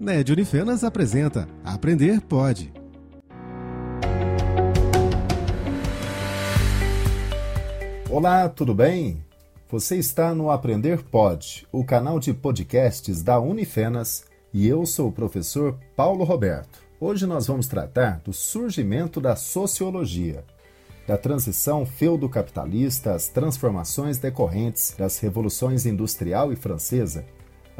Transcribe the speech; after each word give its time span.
NED 0.00 0.32
Unifenas 0.32 0.82
apresenta 0.82 1.46
Aprender 1.64 2.20
Pode. 2.20 2.72
Olá, 8.10 8.48
tudo 8.48 8.74
bem? 8.74 9.24
Você 9.68 9.96
está 9.96 10.34
no 10.34 10.50
Aprender 10.50 11.04
Pod, 11.04 11.64
o 11.70 11.84
canal 11.84 12.18
de 12.18 12.34
podcasts 12.34 13.22
da 13.22 13.38
Unifenas, 13.38 14.24
e 14.52 14.66
eu 14.66 14.84
sou 14.84 15.10
o 15.10 15.12
professor 15.12 15.78
Paulo 15.94 16.24
Roberto. 16.24 16.82
Hoje 16.98 17.24
nós 17.24 17.46
vamos 17.46 17.68
tratar 17.68 18.20
do 18.24 18.32
surgimento 18.32 19.20
da 19.20 19.36
sociologia, 19.36 20.44
da 21.06 21.16
transição 21.16 21.86
feudo-capitalista 21.86 23.14
às 23.14 23.28
transformações 23.28 24.18
decorrentes 24.18 24.92
das 24.98 25.20
revoluções 25.20 25.86
industrial 25.86 26.52
e 26.52 26.56
francesa. 26.56 27.24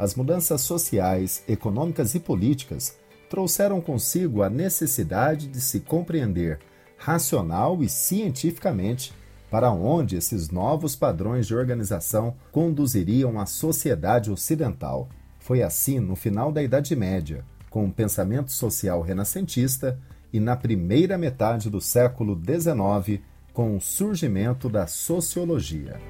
As 0.01 0.15
mudanças 0.15 0.61
sociais, 0.61 1.43
econômicas 1.47 2.15
e 2.15 2.19
políticas 2.19 2.97
trouxeram 3.29 3.79
consigo 3.79 4.41
a 4.41 4.49
necessidade 4.49 5.47
de 5.47 5.61
se 5.61 5.79
compreender 5.79 6.57
racional 6.97 7.83
e 7.83 7.87
cientificamente 7.87 9.13
para 9.51 9.71
onde 9.71 10.15
esses 10.15 10.49
novos 10.49 10.95
padrões 10.95 11.45
de 11.45 11.53
organização 11.53 12.33
conduziriam 12.51 13.39
a 13.39 13.45
sociedade 13.45 14.31
ocidental. 14.31 15.07
Foi 15.37 15.61
assim 15.61 15.99
no 15.99 16.15
final 16.15 16.51
da 16.51 16.63
Idade 16.63 16.95
Média, 16.95 17.45
com 17.69 17.85
o 17.85 17.93
pensamento 17.93 18.51
social 18.51 19.03
renascentista, 19.03 19.99
e 20.33 20.39
na 20.39 20.55
primeira 20.55 21.15
metade 21.15 21.69
do 21.69 21.79
século 21.79 22.35
XIX, 22.35 23.21
com 23.53 23.77
o 23.77 23.79
surgimento 23.79 24.67
da 24.67 24.87
sociologia. 24.87 26.01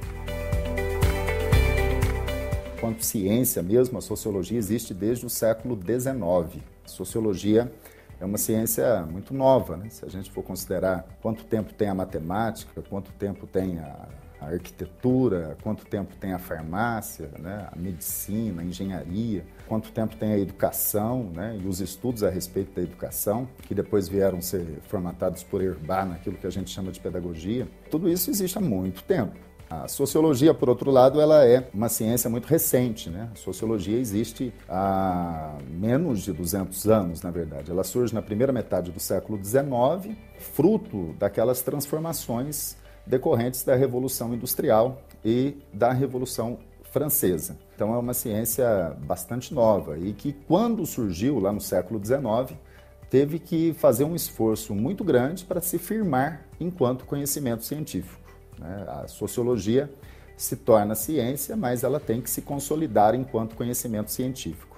Quanto 2.81 3.05
ciência 3.05 3.61
mesmo, 3.61 3.99
a 3.99 4.01
sociologia 4.01 4.57
existe 4.57 4.91
desde 4.91 5.23
o 5.23 5.29
século 5.29 5.79
XIX. 5.79 6.63
Sociologia 6.83 7.71
é 8.19 8.25
uma 8.25 8.39
ciência 8.39 9.03
muito 9.03 9.35
nova, 9.35 9.77
né? 9.77 9.87
se 9.89 10.03
a 10.03 10.09
gente 10.09 10.31
for 10.31 10.41
considerar 10.43 11.05
quanto 11.21 11.43
tempo 11.43 11.71
tem 11.75 11.89
a 11.89 11.93
matemática, 11.93 12.81
quanto 12.89 13.11
tempo 13.11 13.45
tem 13.45 13.77
a, 13.77 14.07
a 14.41 14.45
arquitetura, 14.47 15.55
quanto 15.61 15.85
tempo 15.85 16.15
tem 16.15 16.33
a 16.33 16.39
farmácia, 16.39 17.29
né? 17.37 17.67
a 17.71 17.75
medicina, 17.75 18.63
a 18.63 18.65
engenharia, 18.65 19.45
quanto 19.67 19.91
tempo 19.91 20.15
tem 20.15 20.33
a 20.33 20.39
educação 20.39 21.29
né? 21.35 21.59
e 21.63 21.67
os 21.67 21.81
estudos 21.81 22.23
a 22.23 22.31
respeito 22.31 22.73
da 22.73 22.81
educação, 22.81 23.47
que 23.61 23.75
depois 23.75 24.07
vieram 24.07 24.41
ser 24.41 24.65
formatados 24.87 25.43
por 25.43 25.61
Erbar 25.61 26.07
naquilo 26.07 26.35
que 26.35 26.47
a 26.47 26.51
gente 26.51 26.71
chama 26.71 26.91
de 26.91 26.99
pedagogia. 26.99 27.67
Tudo 27.91 28.09
isso 28.09 28.31
existe 28.31 28.57
há 28.57 28.61
muito 28.61 29.03
tempo. 29.03 29.50
A 29.71 29.87
sociologia, 29.87 30.53
por 30.53 30.67
outro 30.67 30.91
lado, 30.91 31.21
ela 31.21 31.45
é 31.47 31.65
uma 31.73 31.87
ciência 31.87 32.29
muito 32.29 32.45
recente. 32.45 33.09
Né? 33.09 33.29
A 33.31 33.37
sociologia 33.37 33.97
existe 33.97 34.53
há 34.67 35.55
menos 35.69 36.23
de 36.23 36.33
200 36.33 36.89
anos, 36.89 37.21
na 37.21 37.31
verdade. 37.31 37.71
Ela 37.71 37.85
surge 37.85 38.13
na 38.13 38.21
primeira 38.21 38.51
metade 38.51 38.91
do 38.91 38.99
século 38.99 39.41
XIX, 39.41 40.13
fruto 40.37 41.15
daquelas 41.17 41.61
transformações 41.61 42.75
decorrentes 43.07 43.63
da 43.63 43.73
Revolução 43.73 44.33
Industrial 44.33 45.01
e 45.23 45.55
da 45.71 45.93
Revolução 45.93 46.59
Francesa. 46.91 47.55
Então 47.73 47.95
é 47.95 47.97
uma 47.97 48.13
ciência 48.13 48.93
bastante 49.05 49.53
nova 49.53 49.97
e 49.97 50.11
que, 50.11 50.33
quando 50.33 50.85
surgiu 50.85 51.39
lá 51.39 51.53
no 51.53 51.61
século 51.61 52.05
XIX, 52.05 52.59
teve 53.09 53.39
que 53.39 53.71
fazer 53.73 54.03
um 54.03 54.15
esforço 54.15 54.75
muito 54.75 55.01
grande 55.01 55.45
para 55.45 55.61
se 55.61 55.77
firmar 55.77 56.45
enquanto 56.59 57.05
conhecimento 57.05 57.63
científico. 57.63 58.20
Né? 58.61 58.85
A 58.87 59.07
sociologia 59.07 59.91
se 60.37 60.55
torna 60.55 60.95
ciência, 60.95 61.55
mas 61.55 61.83
ela 61.83 61.99
tem 61.99 62.21
que 62.21 62.29
se 62.29 62.41
consolidar 62.41 63.13
enquanto 63.13 63.55
conhecimento 63.55 64.11
científico. 64.11 64.77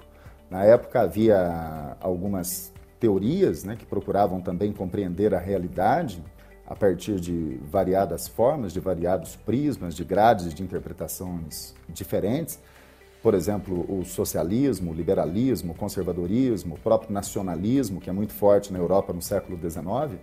Na 0.50 0.64
época 0.64 1.00
havia 1.00 1.96
algumas 2.00 2.72
teorias 3.00 3.64
né, 3.64 3.76
que 3.76 3.86
procuravam 3.86 4.40
também 4.40 4.72
compreender 4.72 5.34
a 5.34 5.38
realidade 5.38 6.22
a 6.66 6.74
partir 6.74 7.20
de 7.20 7.58
variadas 7.70 8.26
formas, 8.26 8.72
de 8.72 8.80
variados 8.80 9.36
prismas, 9.36 9.94
de 9.94 10.04
grades 10.04 10.54
de 10.54 10.62
interpretações 10.62 11.74
diferentes. 11.88 12.58
Por 13.22 13.34
exemplo, 13.34 13.86
o 13.88 14.04
socialismo, 14.04 14.90
o 14.90 14.94
liberalismo, 14.94 15.72
o 15.72 15.74
conservadorismo, 15.74 16.74
o 16.74 16.78
próprio 16.78 17.12
nacionalismo, 17.12 18.00
que 18.00 18.08
é 18.08 18.12
muito 18.12 18.32
forte 18.32 18.72
na 18.72 18.78
Europa 18.78 19.12
no 19.12 19.20
século 19.20 19.58
XIX. 19.58 20.18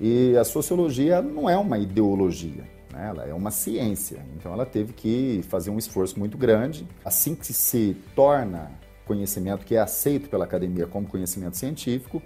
E 0.00 0.36
a 0.36 0.44
sociologia 0.44 1.20
não 1.20 1.50
é 1.50 1.56
uma 1.56 1.78
ideologia, 1.78 2.64
né? 2.98 3.08
ela 3.08 3.24
é 3.24 3.32
uma 3.32 3.50
ciência. 3.50 4.24
Então 4.36 4.52
ela 4.52 4.66
teve 4.66 4.92
que 4.92 5.40
fazer 5.48 5.70
um 5.70 5.78
esforço 5.78 6.18
muito 6.18 6.36
grande. 6.36 6.86
Assim 7.04 7.34
que 7.34 7.52
se 7.52 7.96
torna 8.14 8.70
conhecimento 9.06 9.64
que 9.64 9.74
é 9.74 9.78
aceito 9.78 10.28
pela 10.28 10.44
academia 10.44 10.86
como 10.86 11.06
conhecimento 11.06 11.56
científico, 11.56 12.20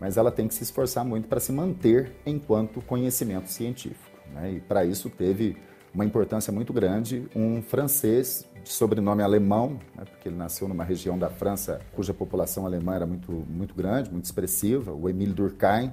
mas 0.00 0.16
ela 0.16 0.30
tem 0.30 0.48
que 0.48 0.54
se 0.54 0.62
esforçar 0.62 1.04
muito 1.04 1.28
para 1.28 1.40
se 1.40 1.52
manter 1.52 2.12
enquanto 2.24 2.80
conhecimento 2.80 3.50
científico. 3.50 4.18
Né? 4.32 4.52
E 4.52 4.60
para 4.60 4.84
isso 4.84 5.10
teve 5.10 5.56
uma 5.92 6.04
importância 6.04 6.50
muito 6.50 6.72
grande 6.72 7.28
um 7.36 7.60
francês 7.60 8.46
de 8.64 8.70
sobrenome 8.70 9.22
alemão, 9.22 9.78
né? 9.94 10.04
porque 10.08 10.28
ele 10.28 10.36
nasceu 10.36 10.66
numa 10.66 10.84
região 10.84 11.18
da 11.18 11.28
França 11.28 11.80
cuja 11.94 12.14
população 12.14 12.64
alemã 12.64 12.94
era 12.94 13.06
muito, 13.06 13.30
muito 13.30 13.74
grande, 13.74 14.10
muito 14.10 14.24
expressiva, 14.24 14.92
o 14.92 15.08
Émile 15.08 15.32
Durkheim. 15.32 15.92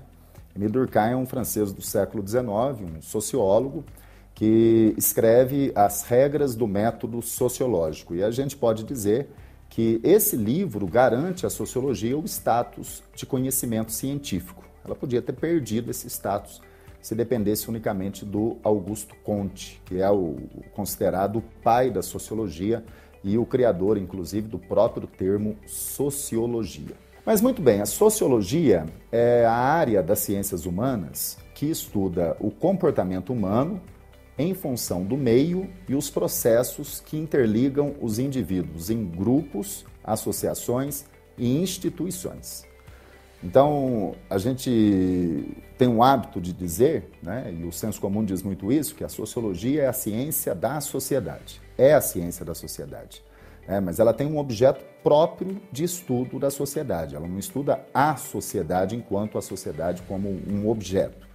Émile 0.56 0.72
Durkheim 0.72 1.12
é 1.12 1.16
um 1.18 1.26
francês 1.26 1.74
do 1.74 1.82
século 1.82 2.26
XIX, 2.26 2.46
um 2.98 3.02
sociólogo, 3.02 3.84
que 4.40 4.96
escreve 4.98 5.70
as 5.76 6.04
regras 6.04 6.56
do 6.56 6.66
método 6.66 7.22
sociológico. 7.22 8.16
E 8.16 8.24
a 8.24 8.32
gente 8.32 8.56
pode 8.56 8.86
dizer 8.86 9.28
que 9.68 10.00
esse 10.02 10.38
livro 10.38 10.88
garante 10.88 11.46
à 11.46 11.50
sociologia 11.50 12.18
o 12.18 12.24
status 12.24 13.04
de 13.14 13.26
conhecimento 13.26 13.92
científico. 13.92 14.64
Ela 14.86 14.96
podia 14.96 15.22
ter 15.22 15.34
perdido 15.34 15.92
esse 15.92 16.08
status 16.08 16.62
se 17.02 17.14
dependesse 17.14 17.68
unicamente 17.68 18.24
do 18.24 18.56
Augusto 18.64 19.14
Comte, 19.26 19.82
que 19.84 20.00
é 20.02 20.10
o 20.10 20.38
considerado 20.74 21.44
pai 21.62 21.92
da 21.92 22.02
sociologia 22.02 22.82
e 23.22 23.38
o 23.38 23.46
criador, 23.46 23.98
inclusive, 23.98 24.48
do 24.48 24.58
próprio 24.58 25.06
termo 25.06 25.58
sociologia. 25.68 26.96
Mas 27.26 27.42
muito 27.42 27.62
bem, 27.62 27.82
a 27.82 27.86
sociologia 27.86 28.86
é 29.12 29.44
a 29.46 29.52
área 29.52 30.02
das 30.02 30.20
ciências 30.20 30.66
humanas 30.66 31.38
que 31.54 31.66
estuda 31.66 32.38
o 32.40 32.50
comportamento 32.50 33.34
humano 33.34 33.82
em 34.40 34.54
função 34.54 35.04
do 35.04 35.18
meio 35.18 35.70
e 35.88 35.94
os 35.94 36.10
processos 36.10 37.02
que 37.02 37.18
interligam 37.18 37.94
os 38.02 38.18
indivíduos 38.18 38.90
em 38.90 39.06
grupos, 39.06 39.86
associações 40.02 41.04
e 41.38 41.62
instituições. 41.62 42.64
Então, 43.44 44.16
a 44.30 44.38
gente 44.38 45.46
tem 45.78 45.90
um 45.90 46.02
hábito 46.02 46.40
de 46.40 46.54
dizer, 46.54 47.10
né, 47.22 47.54
e 47.58 47.66
o 47.66 47.72
senso 47.72 48.00
comum 48.00 48.24
diz 48.24 48.42
muito 48.42 48.72
isso, 48.72 48.96
que 48.96 49.04
a 49.04 49.10
sociologia 49.10 49.84
é 49.84 49.88
a 49.88 49.94
ciência 49.94 50.56
da 50.56 50.80
sociedade. 50.80 51.62
É 51.78 51.94
a 51.94 52.02
ciência 52.02 52.46
da 52.46 52.56
sociedade. 52.56 53.22
É, 53.68 53.80
mas 53.80 54.00
ela 54.00 54.14
tem 54.14 54.26
um 54.26 54.38
objeto 54.38 54.84
próprio 55.04 55.62
de 55.72 55.84
estudo 55.84 56.40
da 56.40 56.50
sociedade. 56.50 57.16
Ela 57.16 57.28
não 57.28 57.38
estuda 57.38 57.86
a 57.94 58.16
sociedade 58.16 58.96
enquanto 58.96 59.38
a 59.38 59.42
sociedade 59.42 60.02
como 60.08 60.30
um 60.48 60.68
objeto. 60.68 61.29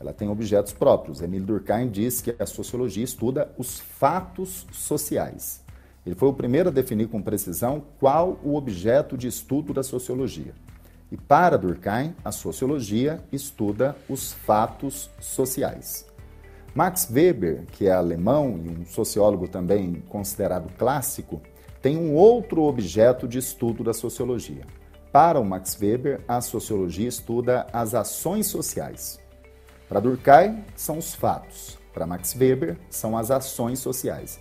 Ela 0.00 0.12
tem 0.12 0.28
objetos 0.28 0.72
próprios. 0.72 1.20
Emile 1.20 1.44
Durkheim 1.44 1.88
diz 1.88 2.20
que 2.20 2.34
a 2.38 2.46
sociologia 2.46 3.04
estuda 3.04 3.50
os 3.58 3.80
fatos 3.80 4.66
sociais. 4.72 5.62
Ele 6.06 6.14
foi 6.14 6.28
o 6.28 6.32
primeiro 6.32 6.68
a 6.68 6.72
definir 6.72 7.08
com 7.08 7.20
precisão 7.20 7.82
qual 7.98 8.38
o 8.42 8.54
objeto 8.54 9.16
de 9.16 9.26
estudo 9.26 9.74
da 9.74 9.82
sociologia. 9.82 10.54
E 11.10 11.16
para 11.16 11.56
Durkheim, 11.56 12.14
a 12.24 12.30
sociologia 12.30 13.20
estuda 13.32 13.96
os 14.08 14.32
fatos 14.32 15.10
sociais. 15.20 16.06
Max 16.74 17.08
Weber, 17.10 17.64
que 17.72 17.86
é 17.86 17.92
alemão 17.92 18.60
e 18.62 18.68
um 18.68 18.86
sociólogo 18.86 19.48
também 19.48 20.02
considerado 20.08 20.70
clássico, 20.76 21.40
tem 21.82 21.96
um 21.96 22.14
outro 22.14 22.62
objeto 22.62 23.26
de 23.26 23.38
estudo 23.38 23.82
da 23.82 23.92
sociologia. 23.92 24.64
Para 25.10 25.40
o 25.40 25.44
Max 25.44 25.78
Weber, 25.80 26.20
a 26.28 26.40
sociologia 26.40 27.08
estuda 27.08 27.66
as 27.72 27.94
ações 27.94 28.46
sociais. 28.46 29.18
Para 29.88 30.00
Durkheim, 30.00 30.64
são 30.76 30.98
os 30.98 31.14
fatos. 31.14 31.78
Para 31.94 32.06
Max 32.06 32.34
Weber, 32.38 32.76
são 32.90 33.16
as 33.16 33.30
ações 33.30 33.78
sociais. 33.78 34.38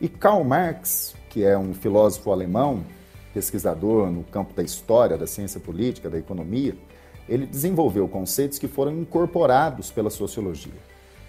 E 0.00 0.08
Karl 0.08 0.44
Marx, 0.44 1.14
que 1.30 1.44
é 1.44 1.56
um 1.56 1.72
filósofo 1.72 2.30
alemão, 2.30 2.84
pesquisador 3.32 4.10
no 4.10 4.22
campo 4.24 4.54
da 4.54 4.62
história, 4.62 5.16
da 5.16 5.26
ciência 5.26 5.58
política, 5.58 6.10
da 6.10 6.18
economia, 6.18 6.76
ele 7.28 7.46
desenvolveu 7.46 8.06
conceitos 8.06 8.58
que 8.58 8.68
foram 8.68 8.92
incorporados 8.92 9.90
pela 9.90 10.10
sociologia. 10.10 10.72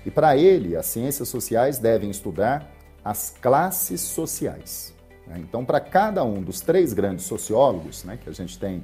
E 0.05 0.11
para 0.11 0.37
ele, 0.37 0.75
as 0.75 0.85
ciências 0.85 1.29
sociais 1.29 1.79
devem 1.79 2.09
estudar 2.09 2.69
as 3.03 3.33
classes 3.41 4.01
sociais. 4.01 4.93
Né? 5.25 5.37
Então, 5.39 5.63
para 5.63 5.79
cada 5.79 6.23
um 6.23 6.41
dos 6.41 6.61
três 6.61 6.93
grandes 6.93 7.25
sociólogos 7.25 8.03
né, 8.03 8.19
que 8.21 8.29
a 8.29 8.33
gente 8.33 8.59
tem 8.59 8.83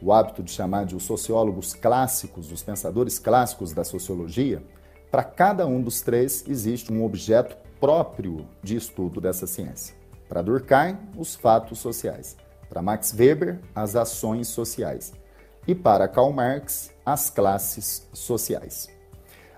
o 0.00 0.12
hábito 0.12 0.42
de 0.42 0.50
chamar 0.50 0.86
de 0.86 0.94
os 0.94 1.02
sociólogos 1.02 1.74
clássicos, 1.74 2.52
os 2.52 2.62
pensadores 2.62 3.18
clássicos 3.18 3.72
da 3.72 3.84
sociologia, 3.84 4.62
para 5.10 5.24
cada 5.24 5.66
um 5.66 5.80
dos 5.80 6.00
três 6.00 6.44
existe 6.46 6.92
um 6.92 7.04
objeto 7.04 7.56
próprio 7.80 8.46
de 8.62 8.76
estudo 8.76 9.20
dessa 9.20 9.46
ciência. 9.46 9.96
Para 10.28 10.42
Durkheim, 10.42 10.98
os 11.16 11.34
fatos 11.34 11.78
sociais. 11.78 12.36
Para 12.68 12.82
Max 12.82 13.14
Weber, 13.16 13.60
as 13.74 13.96
ações 13.96 14.48
sociais. 14.48 15.12
E 15.66 15.74
para 15.74 16.06
Karl 16.06 16.32
Marx, 16.32 16.90
as 17.04 17.30
classes 17.30 18.06
sociais. 18.12 18.88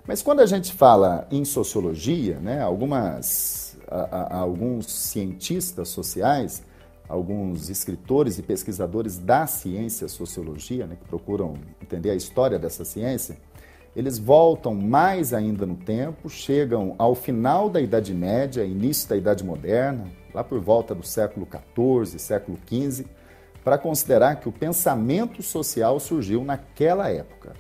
Mas 0.06 0.22
quando 0.22 0.40
a 0.40 0.46
gente 0.46 0.72
fala 0.72 1.26
em 1.30 1.44
sociologia, 1.44 2.38
né, 2.38 2.60
algumas, 2.60 3.76
a, 3.88 4.36
a, 4.36 4.36
alguns 4.38 4.86
cientistas 4.86 5.88
sociais, 5.88 6.62
alguns 7.10 7.68
escritores 7.68 8.38
e 8.38 8.42
pesquisadores 8.42 9.18
da 9.18 9.44
ciência 9.44 10.06
sociologia, 10.06 10.86
né, 10.86 10.96
que 10.96 11.08
procuram 11.08 11.54
entender 11.82 12.10
a 12.10 12.14
história 12.14 12.56
dessa 12.56 12.84
ciência, 12.84 13.36
eles 13.96 14.16
voltam 14.16 14.72
mais 14.72 15.34
ainda 15.34 15.66
no 15.66 15.74
tempo, 15.74 16.30
chegam 16.30 16.94
ao 16.96 17.16
final 17.16 17.68
da 17.68 17.80
Idade 17.80 18.14
Média, 18.14 18.64
início 18.64 19.08
da 19.08 19.16
Idade 19.16 19.42
Moderna, 19.42 20.04
lá 20.32 20.44
por 20.44 20.60
volta 20.60 20.94
do 20.94 21.04
século 21.04 21.48
XIV, 21.50 22.16
século 22.20 22.56
XV, 22.68 23.04
para 23.64 23.76
considerar 23.76 24.36
que 24.36 24.48
o 24.48 24.52
pensamento 24.52 25.42
social 25.42 25.98
surgiu 25.98 26.44
naquela 26.44 27.10
época. 27.10 27.54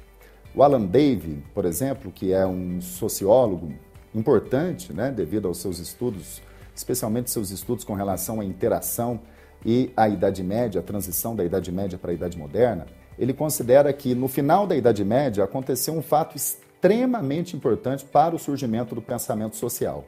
O 0.54 0.62
Alan 0.62 0.86
Davey, 0.86 1.42
por 1.52 1.64
exemplo, 1.64 2.12
que 2.12 2.32
é 2.32 2.46
um 2.46 2.80
sociólogo 2.80 3.72
importante, 4.14 4.92
né, 4.92 5.10
devido 5.10 5.48
aos 5.48 5.58
seus 5.58 5.80
estudos, 5.80 6.40
especialmente 6.72 7.32
seus 7.32 7.50
estudos 7.50 7.84
com 7.84 7.94
relação 7.94 8.40
à 8.40 8.44
interação 8.44 9.20
e 9.64 9.90
à 9.96 10.08
Idade 10.08 10.42
Média, 10.42 10.80
a 10.80 10.84
transição 10.84 11.36
da 11.36 11.44
Idade 11.44 11.70
Média 11.70 11.98
para 11.98 12.10
a 12.10 12.14
Idade 12.14 12.38
Moderna, 12.38 12.86
ele 13.18 13.34
considera 13.34 13.92
que 13.92 14.14
no 14.14 14.28
final 14.28 14.66
da 14.66 14.74
Idade 14.74 15.04
Média 15.04 15.44
aconteceu 15.44 15.94
um 15.94 16.02
fato 16.02 16.36
extremamente 16.36 17.54
importante 17.54 18.04
para 18.04 18.34
o 18.34 18.38
surgimento 18.38 18.94
do 18.94 19.02
pensamento 19.02 19.56
social, 19.56 20.04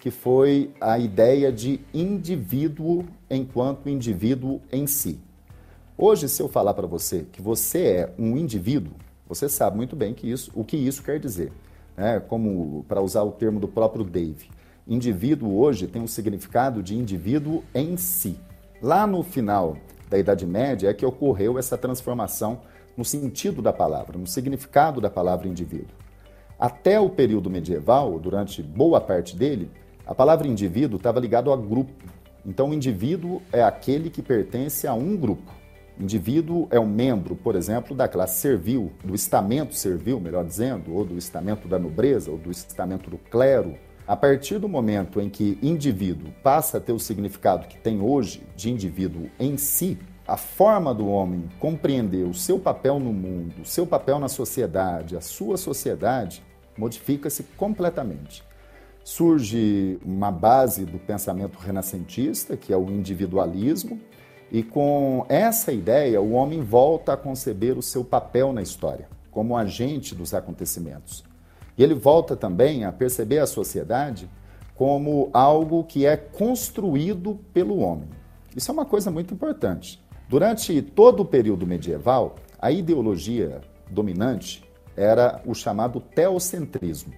que 0.00 0.10
foi 0.10 0.70
a 0.80 0.98
ideia 0.98 1.52
de 1.52 1.80
indivíduo 1.94 3.04
enquanto 3.30 3.88
indivíduo 3.88 4.60
em 4.72 4.86
si. 4.86 5.20
Hoje, 5.96 6.28
se 6.28 6.42
eu 6.42 6.48
falar 6.48 6.74
para 6.74 6.86
você 6.86 7.26
que 7.30 7.42
você 7.42 7.82
é 7.86 8.14
um 8.18 8.36
indivíduo, 8.36 8.94
você 9.28 9.48
sabe 9.48 9.76
muito 9.76 9.94
bem 9.94 10.14
que 10.14 10.30
isso, 10.30 10.50
o 10.54 10.64
que 10.64 10.76
isso 10.76 11.02
quer 11.02 11.20
dizer. 11.20 11.52
Né? 11.96 12.20
Como, 12.20 12.84
para 12.88 13.02
usar 13.02 13.22
o 13.22 13.32
termo 13.32 13.60
do 13.60 13.68
próprio 13.68 14.04
Dave, 14.04 14.48
indivíduo 14.86 15.58
hoje 15.58 15.86
tem 15.86 16.00
um 16.00 16.06
significado 16.06 16.82
de 16.82 16.96
indivíduo 16.96 17.62
em 17.74 17.96
si. 17.96 18.38
Lá 18.80 19.08
no 19.08 19.24
final 19.24 19.76
da 20.08 20.16
Idade 20.16 20.46
Média 20.46 20.88
é 20.88 20.94
que 20.94 21.04
ocorreu 21.04 21.58
essa 21.58 21.76
transformação 21.76 22.60
no 22.96 23.04
sentido 23.04 23.60
da 23.60 23.72
palavra, 23.72 24.16
no 24.16 24.26
significado 24.26 25.00
da 25.00 25.10
palavra 25.10 25.48
indivíduo. 25.48 25.96
Até 26.58 26.98
o 27.00 27.10
período 27.10 27.50
medieval, 27.50 28.18
durante 28.20 28.62
boa 28.62 29.00
parte 29.00 29.36
dele, 29.36 29.68
a 30.06 30.14
palavra 30.14 30.46
indivíduo 30.46 30.96
estava 30.96 31.18
ligado 31.18 31.52
a 31.52 31.56
grupo. 31.56 31.92
Então, 32.46 32.70
o 32.70 32.74
indivíduo 32.74 33.42
é 33.52 33.62
aquele 33.62 34.10
que 34.10 34.22
pertence 34.22 34.86
a 34.86 34.94
um 34.94 35.16
grupo. 35.16 35.52
Indivíduo 35.98 36.68
é 36.70 36.78
um 36.78 36.86
membro, 36.86 37.34
por 37.34 37.56
exemplo, 37.56 37.96
da 37.96 38.06
classe 38.06 38.40
servil, 38.40 38.92
do 39.04 39.14
estamento 39.14 39.74
servil, 39.74 40.20
melhor 40.20 40.44
dizendo, 40.44 40.94
ou 40.94 41.04
do 41.04 41.18
estamento 41.18 41.66
da 41.66 41.78
nobreza, 41.80 42.30
ou 42.30 42.38
do 42.38 42.50
estamento 42.50 43.10
do 43.10 43.18
clero. 43.18 43.76
A 44.08 44.16
partir 44.16 44.58
do 44.58 44.70
momento 44.70 45.20
em 45.20 45.28
que 45.28 45.58
indivíduo 45.60 46.32
passa 46.42 46.78
a 46.78 46.80
ter 46.80 46.92
o 46.92 46.98
significado 46.98 47.68
que 47.68 47.76
tem 47.76 48.00
hoje 48.00 48.42
de 48.56 48.70
indivíduo 48.70 49.28
em 49.38 49.58
si, 49.58 49.98
a 50.26 50.34
forma 50.34 50.94
do 50.94 51.06
homem 51.06 51.44
compreender 51.58 52.26
o 52.26 52.32
seu 52.32 52.58
papel 52.58 52.98
no 52.98 53.12
mundo, 53.12 53.60
o 53.60 53.66
seu 53.66 53.86
papel 53.86 54.18
na 54.18 54.26
sociedade, 54.26 55.14
a 55.14 55.20
sua 55.20 55.58
sociedade, 55.58 56.42
modifica-se 56.74 57.42
completamente. 57.58 58.42
Surge 59.04 59.98
uma 60.02 60.30
base 60.30 60.86
do 60.86 60.98
pensamento 60.98 61.58
renascentista, 61.58 62.56
que 62.56 62.72
é 62.72 62.76
o 62.78 62.90
individualismo, 62.90 64.00
e 64.50 64.62
com 64.62 65.26
essa 65.28 65.70
ideia, 65.70 66.18
o 66.18 66.32
homem 66.32 66.62
volta 66.62 67.12
a 67.12 67.16
conceber 67.16 67.76
o 67.76 67.82
seu 67.82 68.02
papel 68.02 68.54
na 68.54 68.62
história, 68.62 69.06
como 69.30 69.54
agente 69.54 70.14
dos 70.14 70.32
acontecimentos. 70.32 71.27
E 71.78 71.82
ele 71.82 71.94
volta 71.94 72.36
também 72.36 72.84
a 72.84 72.90
perceber 72.90 73.38
a 73.38 73.46
sociedade 73.46 74.28
como 74.74 75.30
algo 75.32 75.84
que 75.84 76.04
é 76.04 76.16
construído 76.16 77.38
pelo 77.54 77.78
homem. 77.78 78.08
Isso 78.54 78.70
é 78.70 78.74
uma 78.74 78.84
coisa 78.84 79.10
muito 79.10 79.32
importante. 79.32 80.02
Durante 80.28 80.82
todo 80.82 81.20
o 81.20 81.24
período 81.24 81.66
medieval, 81.66 82.36
a 82.58 82.70
ideologia 82.72 83.60
dominante 83.88 84.68
era 84.96 85.40
o 85.46 85.54
chamado 85.54 86.00
teocentrismo. 86.00 87.14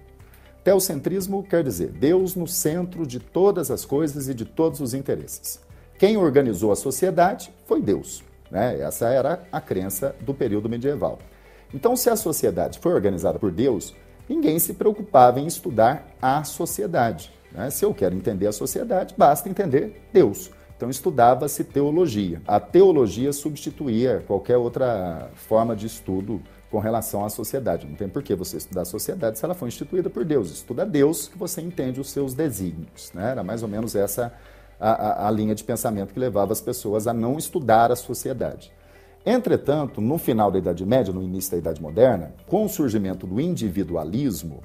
Teocentrismo 0.63 1.43
quer 1.43 1.63
dizer 1.63 1.89
Deus 1.89 2.35
no 2.35 2.47
centro 2.47 3.05
de 3.07 3.19
todas 3.19 3.71
as 3.71 3.83
coisas 3.83 4.29
e 4.29 4.33
de 4.33 4.45
todos 4.45 4.79
os 4.79 4.93
interesses. 4.93 5.59
Quem 5.97 6.17
organizou 6.17 6.71
a 6.71 6.75
sociedade 6.75 7.51
foi 7.65 7.81
Deus. 7.81 8.23
Né? 8.51 8.79
Essa 8.81 9.09
era 9.09 9.41
a 9.51 9.59
crença 9.59 10.15
do 10.21 10.33
período 10.33 10.69
medieval. 10.69 11.17
Então, 11.73 11.95
se 11.95 12.09
a 12.09 12.15
sociedade 12.15 12.79
foi 12.79 12.93
organizada 12.93 13.39
por 13.39 13.51
Deus, 13.51 13.95
ninguém 14.31 14.57
se 14.59 14.73
preocupava 14.73 15.41
em 15.41 15.45
estudar 15.45 16.07
a 16.21 16.43
sociedade. 16.45 17.33
Né? 17.51 17.69
Se 17.69 17.83
eu 17.83 17.93
quero 17.93 18.15
entender 18.15 18.47
a 18.47 18.53
sociedade, 18.53 19.13
basta 19.17 19.49
entender 19.49 20.01
Deus. 20.13 20.49
Então 20.77 20.89
estudava-se 20.89 21.63
teologia. 21.65 22.41
A 22.47 22.59
teologia 22.59 23.33
substituía 23.33 24.23
qualquer 24.25 24.57
outra 24.57 25.29
forma 25.35 25.75
de 25.75 25.85
estudo 25.85 26.41
com 26.71 26.79
relação 26.79 27.25
à 27.25 27.29
sociedade. 27.29 27.85
Não 27.85 27.95
tem 27.95 28.07
por 28.07 28.23
que 28.23 28.33
você 28.33 28.57
estudar 28.57 28.81
a 28.81 28.85
sociedade 28.85 29.37
se 29.37 29.43
ela 29.43 29.53
foi 29.53 29.67
instituída 29.67 30.09
por 30.09 30.23
Deus. 30.23 30.49
Estuda 30.49 30.85
Deus 30.85 31.27
que 31.27 31.37
você 31.37 31.61
entende 31.61 31.99
os 31.99 32.09
seus 32.09 32.33
desígnios. 32.33 33.11
Né? 33.13 33.31
Era 33.31 33.43
mais 33.43 33.61
ou 33.61 33.69
menos 33.69 33.95
essa 33.95 34.33
a, 34.79 34.91
a, 34.91 35.27
a 35.27 35.31
linha 35.31 35.53
de 35.53 35.63
pensamento 35.63 36.13
que 36.13 36.19
levava 36.19 36.53
as 36.53 36.61
pessoas 36.61 37.05
a 37.05 37.13
não 37.13 37.37
estudar 37.37 37.91
a 37.91 37.95
sociedade. 37.95 38.71
Entretanto, 39.25 40.01
no 40.01 40.17
final 40.17 40.51
da 40.51 40.57
Idade 40.57 40.85
Média, 40.85 41.13
no 41.13 41.21
início 41.21 41.51
da 41.51 41.57
Idade 41.57 41.81
Moderna, 41.81 42.33
com 42.47 42.65
o 42.65 42.69
surgimento 42.69 43.27
do 43.27 43.39
individualismo 43.39 44.61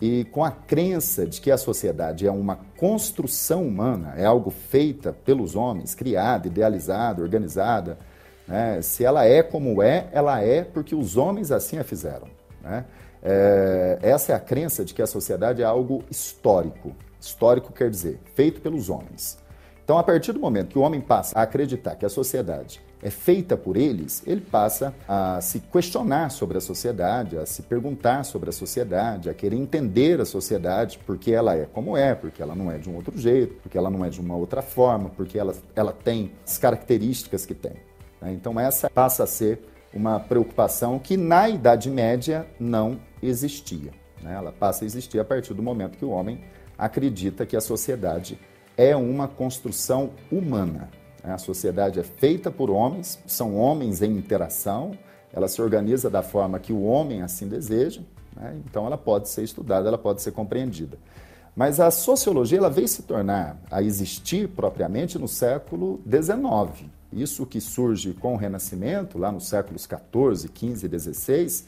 e 0.00 0.24
com 0.26 0.44
a 0.44 0.50
crença 0.50 1.26
de 1.26 1.40
que 1.40 1.50
a 1.50 1.58
sociedade 1.58 2.26
é 2.26 2.30
uma 2.30 2.56
construção 2.78 3.66
humana, 3.66 4.14
é 4.16 4.24
algo 4.24 4.50
feita 4.50 5.12
pelos 5.12 5.54
homens, 5.54 5.94
criada, 5.94 6.46
idealizada, 6.46 7.20
organizada, 7.20 7.98
né? 8.46 8.80
se 8.80 9.04
ela 9.04 9.26
é 9.26 9.42
como 9.42 9.82
é, 9.82 10.08
ela 10.12 10.40
é 10.40 10.62
porque 10.62 10.94
os 10.94 11.16
homens 11.16 11.50
assim 11.50 11.78
a 11.78 11.84
fizeram. 11.84 12.28
Né? 12.62 12.84
É, 13.22 13.98
essa 14.00 14.32
é 14.32 14.34
a 14.34 14.40
crença 14.40 14.84
de 14.84 14.94
que 14.94 15.02
a 15.02 15.06
sociedade 15.06 15.60
é 15.60 15.64
algo 15.66 16.02
histórico. 16.10 16.94
Histórico 17.20 17.72
quer 17.72 17.90
dizer 17.90 18.18
feito 18.34 18.60
pelos 18.60 18.88
homens. 18.88 19.38
Então, 19.84 19.98
a 19.98 20.02
partir 20.02 20.32
do 20.32 20.40
momento 20.40 20.68
que 20.68 20.78
o 20.78 20.82
homem 20.82 21.00
passa 21.00 21.38
a 21.38 21.42
acreditar 21.42 21.96
que 21.96 22.06
a 22.06 22.08
sociedade 22.08 22.80
é 23.02 23.10
feita 23.10 23.56
por 23.56 23.76
eles, 23.76 24.22
ele 24.26 24.40
passa 24.40 24.94
a 25.06 25.40
se 25.40 25.60
questionar 25.60 26.30
sobre 26.30 26.58
a 26.58 26.60
sociedade, 26.60 27.38
a 27.38 27.46
se 27.46 27.62
perguntar 27.62 28.24
sobre 28.24 28.50
a 28.50 28.52
sociedade, 28.52 29.30
a 29.30 29.34
querer 29.34 29.56
entender 29.56 30.20
a 30.20 30.24
sociedade, 30.24 30.98
porque 31.06 31.30
ela 31.30 31.54
é 31.54 31.64
como 31.64 31.96
é, 31.96 32.14
porque 32.14 32.42
ela 32.42 32.54
não 32.54 32.70
é 32.70 32.78
de 32.78 32.90
um 32.90 32.96
outro 32.96 33.16
jeito, 33.16 33.54
porque 33.62 33.78
ela 33.78 33.90
não 33.90 34.04
é 34.04 34.10
de 34.10 34.20
uma 34.20 34.36
outra 34.36 34.62
forma, 34.62 35.10
porque 35.10 35.38
ela, 35.38 35.54
ela 35.74 35.92
tem 35.92 36.32
as 36.44 36.58
características 36.58 37.46
que 37.46 37.54
tem. 37.54 37.74
Né? 38.20 38.32
Então, 38.32 38.58
essa 38.58 38.90
passa 38.90 39.24
a 39.24 39.26
ser 39.26 39.60
uma 39.94 40.20
preocupação 40.20 40.98
que 40.98 41.16
na 41.16 41.48
Idade 41.48 41.88
Média 41.90 42.46
não 42.58 43.00
existia. 43.22 43.92
Né? 44.22 44.34
Ela 44.34 44.52
passa 44.52 44.84
a 44.84 44.86
existir 44.86 45.18
a 45.18 45.24
partir 45.24 45.54
do 45.54 45.62
momento 45.62 45.96
que 45.96 46.04
o 46.04 46.10
homem 46.10 46.44
acredita 46.76 47.46
que 47.46 47.56
a 47.56 47.60
sociedade 47.60 48.38
é 48.76 48.94
uma 48.94 49.26
construção 49.26 50.10
humana. 50.30 50.88
A 51.22 51.38
sociedade 51.38 51.98
é 51.98 52.02
feita 52.02 52.50
por 52.50 52.70
homens, 52.70 53.18
são 53.26 53.56
homens 53.56 54.02
em 54.02 54.16
interação, 54.16 54.92
ela 55.32 55.48
se 55.48 55.60
organiza 55.60 56.08
da 56.08 56.22
forma 56.22 56.58
que 56.58 56.72
o 56.72 56.84
homem 56.84 57.22
assim 57.22 57.48
deseja, 57.48 58.00
né? 58.34 58.60
então 58.64 58.86
ela 58.86 58.96
pode 58.96 59.28
ser 59.28 59.42
estudada, 59.42 59.88
ela 59.88 59.98
pode 59.98 60.22
ser 60.22 60.32
compreendida. 60.32 60.96
Mas 61.54 61.80
a 61.80 61.90
sociologia 61.90 62.58
ela 62.58 62.70
veio 62.70 62.86
se 62.86 63.02
tornar 63.02 63.60
a 63.70 63.82
existir 63.82 64.48
propriamente 64.48 65.18
no 65.18 65.26
século 65.26 66.00
XIX. 66.08 66.88
Isso 67.12 67.44
que 67.44 67.60
surge 67.60 68.12
com 68.12 68.34
o 68.34 68.36
Renascimento, 68.36 69.18
lá 69.18 69.32
nos 69.32 69.48
séculos 69.48 69.82
XIV, 69.82 70.50
XV 70.54 70.86
e 70.86 70.98
XVI, 70.98 71.64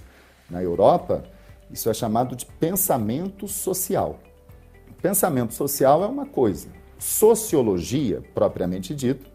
na 0.49 0.63
Europa, 0.63 1.25
isso 1.71 1.91
é 1.91 1.95
chamado 1.95 2.37
de 2.37 2.47
pensamento 2.47 3.49
social. 3.49 4.21
Pensamento 5.03 5.55
social 5.55 6.05
é 6.05 6.07
uma 6.07 6.27
coisa, 6.27 6.69
Sociologia, 7.01 8.23
propriamente 8.35 8.95
dito, 8.95 9.30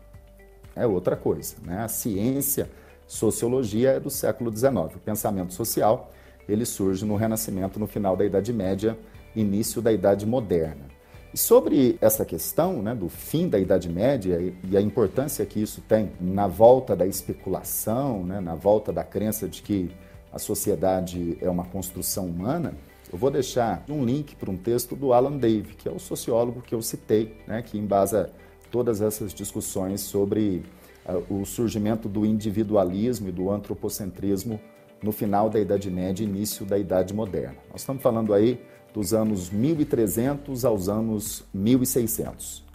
é 0.75 0.85
outra 0.85 1.15
coisa. 1.15 1.55
Né? 1.63 1.79
A 1.79 1.87
ciência, 1.87 2.69
sociologia, 3.07 3.91
é 3.91 3.99
do 3.99 4.09
século 4.09 4.55
XIX. 4.55 4.95
O 4.95 4.99
pensamento 4.99 5.53
social 5.53 6.11
ele 6.47 6.65
surge 6.65 7.05
no 7.05 7.15
Renascimento, 7.15 7.79
no 7.79 7.87
final 7.87 8.15
da 8.15 8.25
Idade 8.25 8.53
Média, 8.53 8.97
início 9.35 9.81
da 9.81 9.91
Idade 9.91 10.25
Moderna. 10.25 10.85
E 11.33 11.37
sobre 11.37 11.97
essa 11.99 12.23
questão 12.23 12.81
né, 12.81 12.95
do 12.95 13.09
fim 13.09 13.49
da 13.49 13.59
Idade 13.59 13.89
Média 13.89 14.39
e 14.63 14.77
a 14.77 14.81
importância 14.81 15.45
que 15.45 15.61
isso 15.61 15.81
tem 15.81 16.11
na 16.21 16.47
volta 16.47 16.95
da 16.95 17.05
especulação, 17.05 18.23
né, 18.23 18.39
na 18.39 18.55
volta 18.55 18.93
da 18.93 19.03
crença 19.03 19.47
de 19.47 19.61
que 19.61 19.91
a 20.31 20.39
sociedade 20.39 21.37
é 21.41 21.49
uma 21.49 21.65
construção 21.65 22.27
humana, 22.27 22.73
eu 23.11 23.17
vou 23.17 23.29
deixar 23.29 23.83
um 23.89 24.03
link 24.03 24.35
para 24.35 24.49
um 24.49 24.57
texto 24.57 24.95
do 24.95 25.13
Alan 25.13 25.37
Dave, 25.37 25.75
que 25.75 25.89
é 25.89 25.91
o 25.91 25.99
sociólogo 25.99 26.61
que 26.61 26.73
eu 26.73 26.81
citei, 26.81 27.37
né, 27.45 27.61
que 27.61 27.77
embasa 27.77 28.31
todas 28.71 29.01
essas 29.01 29.33
discussões 29.33 30.01
sobre 30.01 30.63
uh, 31.07 31.41
o 31.41 31.45
surgimento 31.45 32.07
do 32.07 32.25
individualismo 32.25 33.29
e 33.29 33.31
do 33.31 33.49
antropocentrismo 33.49 34.59
no 35.01 35.11
final 35.11 35.49
da 35.49 35.59
Idade 35.59 35.89
Média 35.89 36.23
e 36.23 36.27
início 36.27 36.65
da 36.65 36.77
Idade 36.77 37.13
Moderna. 37.13 37.57
Nós 37.71 37.81
estamos 37.81 38.01
falando 38.01 38.33
aí 38.33 38.59
dos 38.93 39.13
anos 39.13 39.49
1300 39.49 40.63
aos 40.63 40.87
anos 40.87 41.43
1600. 41.53 42.65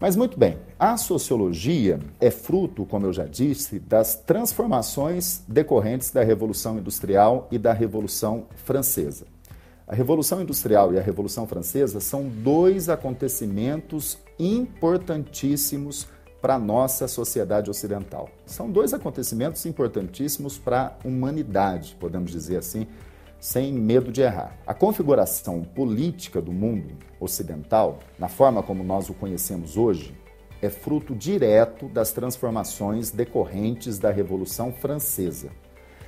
Mas 0.00 0.16
muito 0.16 0.38
bem, 0.38 0.56
a 0.78 0.96
sociologia 0.96 2.00
é 2.18 2.30
fruto, 2.30 2.86
como 2.86 3.04
eu 3.04 3.12
já 3.12 3.26
disse, 3.26 3.78
das 3.78 4.14
transformações 4.14 5.42
decorrentes 5.46 6.10
da 6.10 6.24
Revolução 6.24 6.78
Industrial 6.78 7.46
e 7.50 7.58
da 7.58 7.74
Revolução 7.74 8.46
Francesa. 8.64 9.26
A 9.86 9.94
Revolução 9.94 10.40
Industrial 10.40 10.94
e 10.94 10.98
a 10.98 11.02
Revolução 11.02 11.46
Francesa 11.46 12.00
são 12.00 12.28
dois 12.28 12.88
acontecimentos 12.88 14.16
importantíssimos 14.40 16.08
para 16.40 16.54
a 16.54 16.58
nossa 16.58 17.06
sociedade 17.06 17.70
ocidental. 17.70 18.30
São 18.46 18.70
dois 18.70 18.94
acontecimentos 18.94 19.66
importantíssimos 19.66 20.58
para 20.58 20.96
a 21.04 21.06
humanidade, 21.06 21.96
podemos 22.00 22.30
dizer 22.30 22.56
assim, 22.56 22.86
sem 23.38 23.72
medo 23.72 24.10
de 24.10 24.22
errar. 24.22 24.56
A 24.66 24.72
configuração 24.72 25.62
política 25.62 26.40
do 26.40 26.52
mundo 26.52 26.94
ocidental, 27.18 27.98
na 28.18 28.28
forma 28.28 28.62
como 28.62 28.82
nós 28.82 29.10
o 29.10 29.14
conhecemos 29.14 29.76
hoje, 29.76 30.14
é 30.62 30.68
fruto 30.68 31.14
direto 31.14 31.86
das 31.88 32.12
transformações 32.12 33.10
decorrentes 33.10 33.98
da 33.98 34.10
Revolução 34.10 34.72
Francesa. 34.72 35.50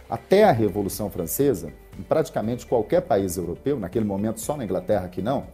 Até 0.09 0.45
a 0.45 0.53
Revolução 0.53 1.11
Francesa, 1.11 1.73
em 1.99 2.03
praticamente 2.03 2.67
qualquer 2.67 3.01
país 3.03 3.39
europeu, 3.39 3.79
naquele 3.79 4.05
momento 4.05 4.41
só 4.41 4.57
na 4.57 4.65
Inglaterra 4.65 5.09
que 5.09 5.23
não, 5.23 5.47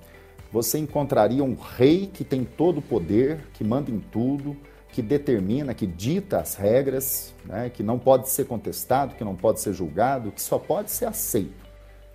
você 0.52 0.78
encontraria 0.78 1.44
um 1.44 1.54
rei 1.54 2.06
que 2.06 2.24
tem 2.24 2.44
todo 2.44 2.78
o 2.78 2.82
poder, 2.82 3.40
que 3.52 3.62
manda 3.62 3.90
em 3.90 4.00
tudo, 4.00 4.56
que 4.90 5.02
determina, 5.02 5.74
que 5.74 5.86
dita 5.86 6.38
as 6.38 6.54
regras, 6.54 7.34
né, 7.44 7.70
que 7.70 7.82
não 7.82 7.98
pode 7.98 8.28
ser 8.28 8.46
contestado, 8.46 9.14
que 9.14 9.24
não 9.24 9.36
pode 9.36 9.60
ser 9.60 9.72
julgado, 9.72 10.32
que 10.32 10.40
só 10.40 10.58
pode 10.58 10.90
ser 10.90 11.04
aceito 11.04 11.68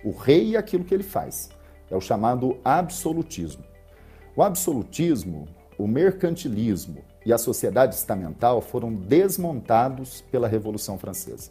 o 0.04 0.12
rei 0.12 0.50
e 0.50 0.56
aquilo 0.56 0.84
que 0.84 0.92
ele 0.92 1.02
faz. 1.02 1.50
É 1.90 1.96
o 1.96 2.00
chamado 2.00 2.58
absolutismo. 2.62 3.64
O 4.36 4.42
absolutismo, 4.42 5.48
o 5.78 5.86
mercantilismo 5.86 7.02
e 7.24 7.32
a 7.32 7.38
sociedade 7.38 7.94
estamental 7.94 8.60
foram 8.60 8.92
desmontados 8.92 10.22
pela 10.30 10.46
Revolução 10.46 10.98
Francesa. 10.98 11.50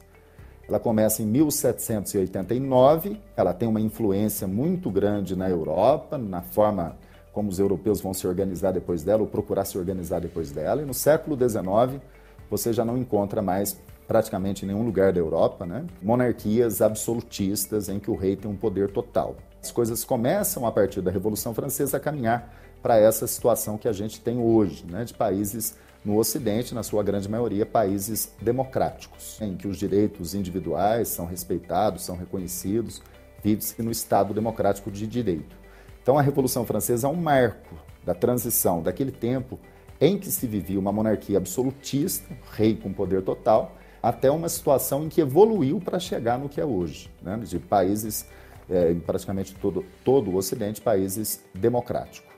Ela 0.68 0.80
começa 0.80 1.22
em 1.22 1.26
1789, 1.26 3.20
ela 3.36 3.54
tem 3.54 3.68
uma 3.68 3.82
influência 3.82 4.48
muito 4.48 4.90
grande 4.90 5.36
na 5.36 5.50
Europa, 5.50 6.18
na 6.18 6.42
forma 6.42 6.98
como 7.34 7.50
os 7.50 7.60
europeus 7.60 8.00
vão 8.00 8.14
se 8.14 8.26
organizar 8.26 8.72
depois 8.72 9.04
dela, 9.04 9.22
ou 9.22 9.28
procurar 9.28 9.66
se 9.66 9.78
organizar 9.78 10.22
depois 10.22 10.52
dela, 10.52 10.82
e 10.82 10.86
no 10.86 10.94
século 10.94 11.38
XIX 11.38 12.02
você 12.50 12.72
já 12.72 12.86
não 12.86 12.98
encontra 12.98 13.42
mais 13.42 13.78
praticamente 14.08 14.64
em 14.64 14.68
nenhum 14.68 14.84
lugar 14.84 15.12
da 15.12 15.20
Europa, 15.20 15.66
né? 15.66 15.86
monarquias 16.02 16.82
absolutistas 16.82 17.90
em 17.90 18.00
que 18.00 18.12
o 18.12 18.16
rei 18.16 18.36
tem 18.36 18.50
um 18.50 18.56
poder 18.56 18.92
total. 18.92 19.36
As 19.62 19.72
coisas 19.72 20.04
começam 20.04 20.66
a 20.66 20.72
partir 20.72 21.02
da 21.02 21.10
Revolução 21.10 21.54
Francesa 21.54 21.98
a 21.98 22.00
caminhar 22.00 22.54
para 22.82 22.98
essa 22.98 23.26
situação 23.26 23.78
que 23.78 23.88
a 23.88 23.94
gente 23.94 24.20
tem 24.20 24.38
hoje, 24.38 24.86
né? 24.86 25.04
de 25.04 25.14
países 25.14 25.76
no 26.04 26.18
Ocidente, 26.18 26.76
na 26.76 26.84
sua 26.84 27.02
grande 27.02 27.30
maioria, 27.30 27.66
países 27.66 28.34
democráticos, 28.42 29.40
em 29.42 29.56
que 29.56 29.68
os 29.68 29.78
direitos 29.78 30.36
individuais 30.36 31.08
são 31.08 31.26
respeitados, 31.26 32.04
são 32.04 32.18
reconhecidos, 32.18 33.02
vive-se 33.42 33.82
no 33.82 33.92
Estado 33.92 34.34
democrático 34.34 34.92
de 34.92 35.08
direito. 35.08 35.56
Então, 36.02 36.18
a 36.18 36.22
Revolução 36.22 36.66
Francesa 36.66 37.08
é 37.08 37.10
um 37.10 37.16
marco 37.16 37.76
da 38.06 38.14
transição 38.14 38.82
daquele 38.82 39.12
tempo 39.12 39.58
em 40.02 40.18
que 40.18 40.30
se 40.30 40.46
vivia 40.46 40.78
uma 40.78 40.92
monarquia 40.92 41.38
absolutista, 41.38 42.28
rei 42.52 42.76
com 42.76 42.92
poder 42.92 43.22
total, 43.22 43.78
até 44.02 44.30
uma 44.30 44.50
situação 44.50 45.06
em 45.06 45.10
que 45.10 45.22
evoluiu 45.22 45.80
para 45.80 45.98
chegar 45.98 46.38
no 46.38 46.50
que 46.50 46.60
é 46.60 46.66
hoje, 46.66 47.10
né? 47.22 47.38
de 47.38 47.58
países, 47.58 48.26
é, 48.70 48.94
praticamente 48.96 49.56
todo, 49.56 49.86
todo 50.04 50.30
o 50.30 50.36
Ocidente, 50.36 50.82
países 50.82 51.42
democráticos. 51.54 52.33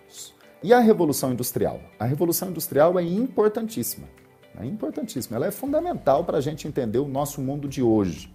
E 0.64 0.74
a 0.74 0.80
Revolução 0.80 1.32
Industrial? 1.32 1.80
A 2.00 2.06
Revolução 2.06 2.50
Industrial 2.50 2.98
é 2.98 3.04
importantíssima, 3.04 4.08
é 4.60 4.66
importantíssima, 4.66 5.36
ela 5.36 5.48
é 5.48 5.52
fundamental 5.52 6.24
para 6.24 6.38
a 6.38 6.42
gente 6.42 6.68
entender 6.68 6.98
o 6.98 7.08
nosso 7.08 7.42
mundo 7.42 7.68
de 7.68 7.84
hoje. 7.84 8.34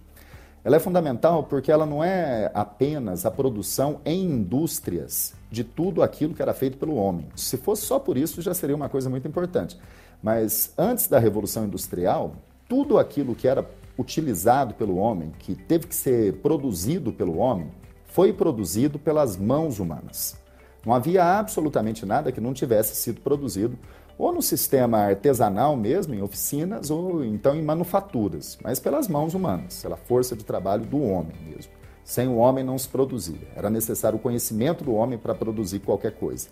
Ela 0.63 0.75
é 0.75 0.79
fundamental 0.79 1.43
porque 1.43 1.71
ela 1.71 1.85
não 1.85 2.03
é 2.03 2.51
apenas 2.53 3.25
a 3.25 3.31
produção 3.31 3.99
em 4.05 4.23
indústrias 4.23 5.33
de 5.49 5.63
tudo 5.63 6.03
aquilo 6.03 6.35
que 6.35 6.41
era 6.41 6.53
feito 6.53 6.77
pelo 6.77 6.95
homem. 6.95 7.27
Se 7.35 7.57
fosse 7.57 7.81
só 7.81 7.97
por 7.97 8.15
isso, 8.15 8.41
já 8.41 8.53
seria 8.53 8.75
uma 8.75 8.87
coisa 8.87 9.09
muito 9.09 9.27
importante. 9.27 9.77
Mas 10.21 10.71
antes 10.77 11.07
da 11.07 11.17
Revolução 11.17 11.65
Industrial, 11.65 12.35
tudo 12.69 12.99
aquilo 12.99 13.33
que 13.33 13.47
era 13.47 13.67
utilizado 13.97 14.75
pelo 14.75 14.97
homem, 14.97 15.31
que 15.39 15.55
teve 15.55 15.87
que 15.87 15.95
ser 15.95 16.33
produzido 16.35 17.11
pelo 17.11 17.37
homem, 17.37 17.71
foi 18.05 18.31
produzido 18.31 18.99
pelas 18.99 19.35
mãos 19.35 19.79
humanas. 19.79 20.39
Não 20.85 20.93
havia 20.93 21.23
absolutamente 21.23 22.05
nada 22.05 22.31
que 22.31 22.41
não 22.41 22.53
tivesse 22.53 22.95
sido 22.95 23.21
produzido 23.21 23.77
ou 24.17 24.31
no 24.31 24.41
sistema 24.41 24.99
artesanal 24.99 25.75
mesmo, 25.75 26.13
em 26.13 26.21
oficinas, 26.21 26.91
ou 26.91 27.25
então 27.25 27.55
em 27.55 27.61
manufaturas, 27.61 28.57
mas 28.63 28.79
pelas 28.79 29.07
mãos 29.07 29.33
humanas, 29.33 29.81
pela 29.81 29.97
força 29.97 30.35
de 30.35 30.45
trabalho 30.45 30.85
do 30.85 31.01
homem 31.01 31.35
mesmo. 31.43 31.71
Sem 32.03 32.27
o 32.27 32.35
homem 32.35 32.63
não 32.63 32.77
se 32.77 32.87
produzia. 32.87 33.47
Era 33.55 33.69
necessário 33.69 34.17
o 34.17 34.21
conhecimento 34.21 34.83
do 34.83 34.93
homem 34.93 35.17
para 35.17 35.33
produzir 35.33 35.79
qualquer 35.79 36.11
coisa. 36.11 36.49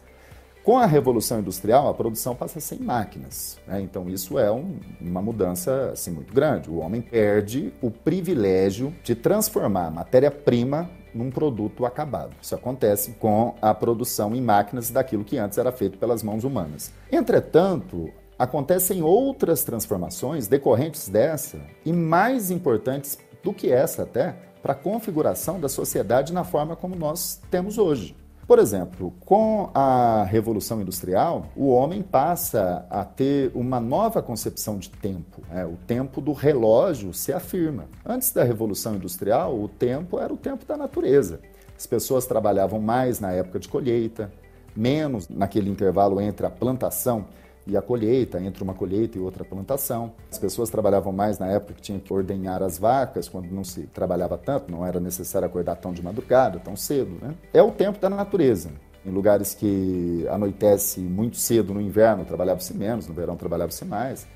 Com 0.64 0.78
a 0.78 0.86
Revolução 0.86 1.40
Industrial, 1.40 1.88
a 1.88 1.94
produção 1.94 2.36
passa 2.36 2.60
a 2.60 2.62
ser 2.62 2.76
em 2.76 2.84
máquinas. 2.84 3.58
Né? 3.66 3.82
Então, 3.82 4.10
isso 4.10 4.38
é 4.38 4.52
um, 4.52 4.80
uma 5.00 5.22
mudança 5.22 5.92
assim, 5.94 6.12
muito 6.12 6.34
grande. 6.34 6.70
O 6.70 6.78
homem 6.78 7.02
perde 7.02 7.74
o 7.82 7.90
privilégio 7.90 8.94
de 9.04 9.16
transformar 9.16 9.90
matéria-prima 9.90 10.90
num 11.14 11.30
produto 11.30 11.86
acabado. 11.86 12.36
Isso 12.42 12.56
acontece 12.56 13.12
com 13.20 13.56
a 13.62 13.74
produção 13.74 14.36
em 14.36 14.42
máquinas 14.42 14.90
daquilo 14.90 15.24
que 15.24 15.38
antes 15.38 15.58
era 15.58 15.72
feito 15.72 15.98
pelas 15.98 16.24
mãos 16.24 16.44
humanas. 16.44 16.92
Entretanto, 17.12 18.10
acontecem 18.38 19.02
outras 19.02 19.64
transformações 19.64 20.48
decorrentes 20.48 21.10
dessa 21.10 21.60
e 21.86 21.92
mais 21.92 22.52
importantes 22.52 23.18
do 23.44 23.54
que 23.54 23.72
essa 23.72 24.04
até 24.04 24.36
para 24.62 24.74
a 24.74 24.76
configuração 24.76 25.60
da 25.60 25.70
sociedade 25.70 26.34
na 26.34 26.44
forma 26.44 26.76
como 26.76 26.96
nós 26.96 27.42
temos 27.50 27.78
hoje. 27.78 28.16
Por 28.50 28.58
exemplo, 28.58 29.14
com 29.28 29.70
a 29.76 30.24
Revolução 30.24 30.82
Industrial, 30.82 31.46
o 31.56 31.68
homem 31.68 32.02
passa 32.02 32.84
a 32.90 33.06
ter 33.06 33.52
uma 33.54 33.80
nova 33.80 34.24
concepção 34.24 34.80
de 34.80 34.90
tempo. 34.90 35.44
É, 35.52 35.64
o 35.64 35.78
tempo 35.86 36.20
do 36.20 36.34
relógio 36.34 37.14
se 37.14 37.32
afirma. 37.32 37.86
Antes 38.04 38.32
da 38.32 38.44
Revolução 38.44 38.96
Industrial, 38.96 39.56
o 39.56 39.68
tempo 39.68 40.18
era 40.18 40.34
o 40.34 40.36
tempo 40.36 40.66
da 40.66 40.76
natureza. 40.76 41.40
As 41.78 41.86
pessoas 41.86 42.26
trabalhavam 42.26 42.82
mais 42.82 43.20
na 43.20 43.32
época 43.32 43.60
de 43.60 43.68
colheita, 43.68 44.32
menos 44.76 45.30
naquele 45.30 45.70
intervalo 45.70 46.20
entre 46.20 46.44
a 46.44 46.50
plantação 46.50 47.28
e 47.70 47.78
a 47.78 47.82
colheita, 47.82 48.42
entre 48.42 48.64
uma 48.64 48.74
colheita 48.74 49.18
e 49.18 49.22
outra 49.22 49.46
plantação. 49.46 50.12
As 50.32 50.40
pessoas 50.40 50.70
trabalhavam 50.70 51.14
mais 51.14 51.38
na 51.38 51.48
época 51.48 51.76
que 51.76 51.82
tinha 51.82 52.00
que 52.00 52.12
ordenhar 52.12 52.64
as 52.64 52.78
vacas, 52.78 53.30
quando 53.30 53.52
não 53.52 53.64
se 53.64 53.84
trabalhava 53.88 54.38
tanto, 54.38 54.72
não 54.72 54.86
era 54.86 55.00
necessário 55.00 55.46
acordar 55.46 55.76
tão 55.76 55.94
de 55.94 56.02
madrugada, 56.02 56.60
tão 56.60 56.76
cedo. 56.76 57.18
Né? 57.22 57.36
É 57.54 57.62
o 57.62 57.72
tempo 57.72 58.00
da 58.00 58.10
natureza. 58.10 58.70
Em 59.06 59.12
lugares 59.12 59.54
que 59.54 60.26
anoitece 60.30 61.00
muito 61.00 61.38
cedo 61.38 61.74
no 61.74 61.80
inverno, 61.80 62.26
trabalhava-se 62.26 62.76
menos, 62.76 63.08
no 63.08 63.14
verão 63.14 63.38
trabalhava-se 63.38 63.86
mais. 63.86 64.28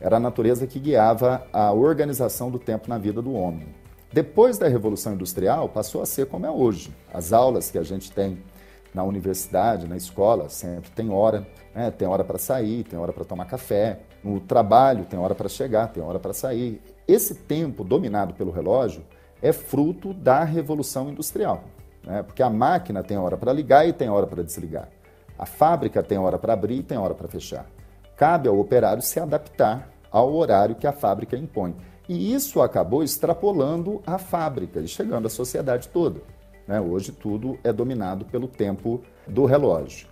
Era 0.00 0.16
a 0.16 0.20
natureza 0.20 0.66
que 0.66 0.78
guiava 0.78 1.46
a 1.52 1.72
organização 1.72 2.50
do 2.50 2.58
tempo 2.58 2.88
na 2.88 2.98
vida 2.98 3.20
do 3.20 3.32
homem. 3.32 3.66
Depois 4.12 4.56
da 4.56 4.68
Revolução 4.68 5.14
Industrial, 5.14 5.68
passou 5.68 6.00
a 6.00 6.06
ser 6.06 6.26
como 6.26 6.46
é 6.46 6.50
hoje. 6.50 6.90
As 7.12 7.32
aulas 7.32 7.70
que 7.70 7.78
a 7.78 7.82
gente 7.82 8.10
tem 8.10 8.38
na 8.96 9.04
universidade, 9.04 9.86
na 9.86 9.94
escola, 9.94 10.48
sempre 10.48 10.90
tem 10.90 11.10
hora. 11.10 11.46
Né? 11.74 11.90
Tem 11.90 12.08
hora 12.08 12.24
para 12.24 12.38
sair, 12.38 12.82
tem 12.82 12.98
hora 12.98 13.12
para 13.12 13.26
tomar 13.26 13.44
café. 13.44 13.98
No 14.24 14.40
trabalho, 14.40 15.04
tem 15.04 15.18
hora 15.18 15.34
para 15.34 15.50
chegar, 15.50 15.88
tem 15.88 16.02
hora 16.02 16.18
para 16.18 16.32
sair. 16.32 16.80
Esse 17.06 17.34
tempo 17.34 17.84
dominado 17.84 18.32
pelo 18.32 18.50
relógio 18.50 19.04
é 19.42 19.52
fruto 19.52 20.14
da 20.14 20.42
revolução 20.44 21.10
industrial. 21.10 21.64
Né? 22.02 22.22
Porque 22.22 22.42
a 22.42 22.48
máquina 22.48 23.02
tem 23.02 23.18
hora 23.18 23.36
para 23.36 23.52
ligar 23.52 23.86
e 23.86 23.92
tem 23.92 24.08
hora 24.08 24.26
para 24.26 24.42
desligar. 24.42 24.88
A 25.38 25.44
fábrica 25.44 26.02
tem 26.02 26.16
hora 26.16 26.38
para 26.38 26.54
abrir 26.54 26.78
e 26.78 26.82
tem 26.82 26.96
hora 26.96 27.12
para 27.12 27.28
fechar. 27.28 27.66
Cabe 28.16 28.48
ao 28.48 28.58
operário 28.58 29.02
se 29.02 29.20
adaptar 29.20 29.90
ao 30.10 30.34
horário 30.34 30.74
que 30.74 30.86
a 30.86 30.92
fábrica 30.92 31.36
impõe. 31.36 31.76
E 32.08 32.32
isso 32.32 32.62
acabou 32.62 33.04
extrapolando 33.04 34.00
a 34.06 34.16
fábrica 34.16 34.80
e 34.80 34.88
chegando 34.88 35.26
à 35.26 35.28
sociedade 35.28 35.88
toda. 35.88 36.22
Né? 36.66 36.80
Hoje 36.80 37.12
tudo 37.12 37.58
é 37.62 37.72
dominado 37.72 38.24
pelo 38.24 38.48
tempo 38.48 39.00
do 39.26 39.44
relógio. 39.44 40.08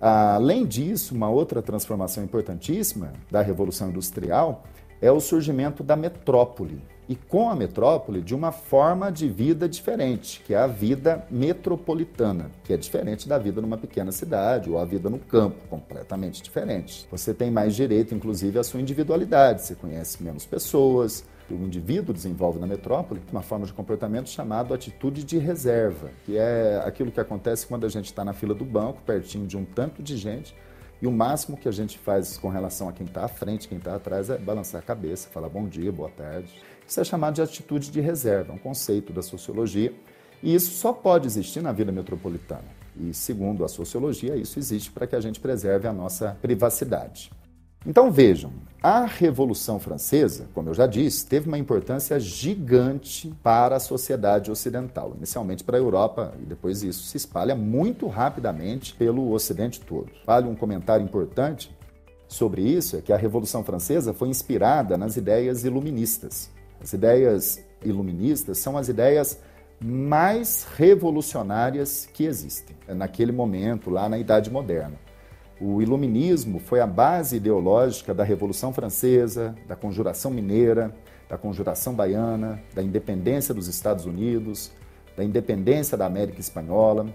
Além 0.00 0.66
disso, 0.66 1.14
uma 1.14 1.30
outra 1.30 1.62
transformação 1.62 2.24
importantíssima 2.24 3.12
da 3.30 3.40
Revolução 3.40 3.90
Industrial 3.90 4.64
é 5.00 5.12
o 5.12 5.20
surgimento 5.20 5.82
da 5.82 5.94
metrópole. 5.94 6.82
E 7.08 7.16
com 7.16 7.50
a 7.50 7.54
metrópole, 7.54 8.20
de 8.20 8.34
uma 8.34 8.52
forma 8.52 9.10
de 9.10 9.28
vida 9.28 9.68
diferente, 9.68 10.40
que 10.46 10.54
é 10.54 10.56
a 10.56 10.68
vida 10.68 11.26
metropolitana, 11.30 12.50
que 12.64 12.72
é 12.72 12.76
diferente 12.76 13.28
da 13.28 13.38
vida 13.38 13.60
numa 13.60 13.76
pequena 13.76 14.12
cidade 14.12 14.70
ou 14.70 14.78
a 14.78 14.84
vida 14.84 15.10
no 15.10 15.18
campo, 15.18 15.56
completamente 15.68 16.40
diferente. 16.40 17.06
Você 17.10 17.34
tem 17.34 17.50
mais 17.50 17.74
direito, 17.74 18.14
inclusive, 18.14 18.58
à 18.58 18.62
sua 18.62 18.80
individualidade, 18.80 19.62
você 19.62 19.74
conhece 19.74 20.22
menos 20.22 20.46
pessoas, 20.46 21.24
o 21.50 21.54
indivíduo 21.54 22.14
desenvolve 22.14 22.58
na 22.58 22.66
metrópole 22.66 23.20
uma 23.30 23.42
forma 23.42 23.66
de 23.66 23.72
comportamento 23.72 24.28
chamado 24.28 24.72
atitude 24.72 25.24
de 25.24 25.38
reserva, 25.38 26.10
que 26.24 26.36
é 26.36 26.82
aquilo 26.84 27.10
que 27.10 27.20
acontece 27.20 27.66
quando 27.66 27.84
a 27.84 27.88
gente 27.88 28.06
está 28.06 28.24
na 28.24 28.32
fila 28.32 28.54
do 28.54 28.64
banco, 28.64 29.00
pertinho 29.02 29.46
de 29.46 29.56
um 29.56 29.64
tanto 29.64 30.02
de 30.02 30.16
gente, 30.16 30.54
e 31.00 31.06
o 31.06 31.10
máximo 31.10 31.56
que 31.56 31.68
a 31.68 31.72
gente 31.72 31.98
faz 31.98 32.38
com 32.38 32.48
relação 32.48 32.88
a 32.88 32.92
quem 32.92 33.06
está 33.06 33.24
à 33.24 33.28
frente, 33.28 33.66
quem 33.66 33.78
está 33.78 33.96
atrás, 33.96 34.30
é 34.30 34.38
balançar 34.38 34.80
a 34.80 34.84
cabeça, 34.84 35.28
falar 35.28 35.48
bom 35.48 35.66
dia, 35.66 35.90
boa 35.90 36.08
tarde. 36.08 36.48
Isso 36.86 37.00
é 37.00 37.04
chamado 37.04 37.34
de 37.34 37.42
atitude 37.42 37.90
de 37.90 38.00
reserva, 38.00 38.52
um 38.52 38.58
conceito 38.58 39.12
da 39.12 39.22
sociologia, 39.22 39.92
e 40.42 40.54
isso 40.54 40.70
só 40.72 40.92
pode 40.92 41.26
existir 41.26 41.60
na 41.60 41.72
vida 41.72 41.90
metropolitana. 41.90 42.82
E 42.96 43.12
segundo 43.12 43.64
a 43.64 43.68
sociologia, 43.68 44.36
isso 44.36 44.58
existe 44.58 44.92
para 44.92 45.06
que 45.06 45.16
a 45.16 45.20
gente 45.20 45.40
preserve 45.40 45.88
a 45.88 45.92
nossa 45.92 46.36
privacidade. 46.40 47.32
Então 47.84 48.10
vejam, 48.12 48.52
a 48.80 49.04
Revolução 49.04 49.78
Francesa, 49.78 50.48
como 50.54 50.68
eu 50.68 50.74
já 50.74 50.86
disse, 50.86 51.26
teve 51.26 51.48
uma 51.48 51.58
importância 51.58 52.18
gigante 52.20 53.32
para 53.42 53.76
a 53.76 53.80
sociedade 53.80 54.50
ocidental, 54.50 55.14
inicialmente 55.16 55.64
para 55.64 55.76
a 55.76 55.80
Europa, 55.80 56.32
e 56.40 56.44
depois 56.44 56.82
isso 56.82 57.04
se 57.04 57.16
espalha 57.16 57.54
muito 57.54 58.06
rapidamente 58.06 58.94
pelo 58.94 59.32
Ocidente 59.32 59.80
todo. 59.80 60.10
Vale 60.26 60.48
um 60.48 60.54
comentário 60.54 61.04
importante 61.04 61.72
sobre 62.28 62.62
isso: 62.62 62.96
é 62.96 63.00
que 63.00 63.12
a 63.12 63.16
Revolução 63.16 63.64
Francesa 63.64 64.12
foi 64.12 64.28
inspirada 64.28 64.96
nas 64.96 65.16
ideias 65.16 65.64
iluministas. 65.64 66.50
As 66.80 66.92
ideias 66.92 67.64
iluministas 67.84 68.58
são 68.58 68.76
as 68.76 68.88
ideias 68.88 69.38
mais 69.80 70.66
revolucionárias 70.76 72.08
que 72.12 72.24
existem 72.24 72.76
naquele 72.88 73.32
momento, 73.32 73.90
lá 73.90 74.08
na 74.08 74.18
Idade 74.18 74.50
Moderna. 74.50 74.96
O 75.60 75.80
iluminismo 75.80 76.58
foi 76.58 76.80
a 76.80 76.86
base 76.86 77.36
ideológica 77.36 78.12
da 78.12 78.24
Revolução 78.24 78.72
Francesa, 78.72 79.54
da 79.66 79.76
Conjuração 79.76 80.30
Mineira, 80.30 80.94
da 81.28 81.38
Conjuração 81.38 81.94
Baiana, 81.94 82.62
da 82.74 82.82
independência 82.82 83.54
dos 83.54 83.68
Estados 83.68 84.04
Unidos, 84.04 84.72
da 85.16 85.24
independência 85.24 85.96
da 85.96 86.06
América 86.06 86.40
Espanhola. 86.40 87.06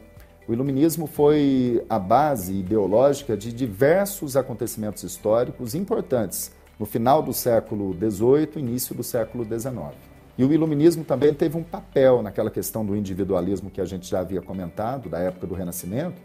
O 0.47 0.53
iluminismo 0.53 1.07
foi 1.07 1.83
a 1.89 1.99
base 1.99 2.53
ideológica 2.53 3.35
de 3.35 3.51
diversos 3.51 4.37
acontecimentos 4.37 5.03
históricos 5.03 5.75
importantes 5.75 6.51
no 6.79 6.85
final 6.85 7.21
do 7.21 7.33
século 7.33 7.93
XVIII, 7.93 8.51
início 8.57 8.95
do 8.95 9.03
século 9.03 9.43
XIX. 9.43 9.93
E 10.37 10.45
o 10.45 10.53
iluminismo 10.53 11.03
também 11.03 11.33
teve 11.33 11.57
um 11.57 11.63
papel 11.63 12.21
naquela 12.21 12.51
questão 12.51 12.85
do 12.85 12.95
individualismo 12.95 13.71
que 13.71 13.81
a 13.81 13.85
gente 13.85 14.07
já 14.07 14.19
havia 14.19 14.41
comentado, 14.41 15.09
da 15.09 15.17
época 15.17 15.47
do 15.47 15.55
Renascimento, 15.55 16.21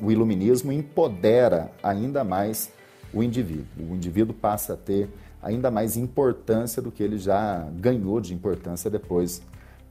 o 0.00 0.10
iluminismo 0.10 0.72
empodera 0.72 1.70
ainda 1.82 2.24
mais 2.24 2.70
o 3.12 3.22
indivíduo. 3.22 3.66
O 3.78 3.94
indivíduo 3.94 4.34
passa 4.34 4.74
a 4.74 4.76
ter 4.76 5.08
ainda 5.42 5.70
mais 5.70 5.96
importância 5.96 6.80
do 6.80 6.90
que 6.90 7.02
ele 7.02 7.18
já 7.18 7.66
ganhou 7.78 8.20
de 8.20 8.32
importância 8.32 8.90
depois 8.90 9.42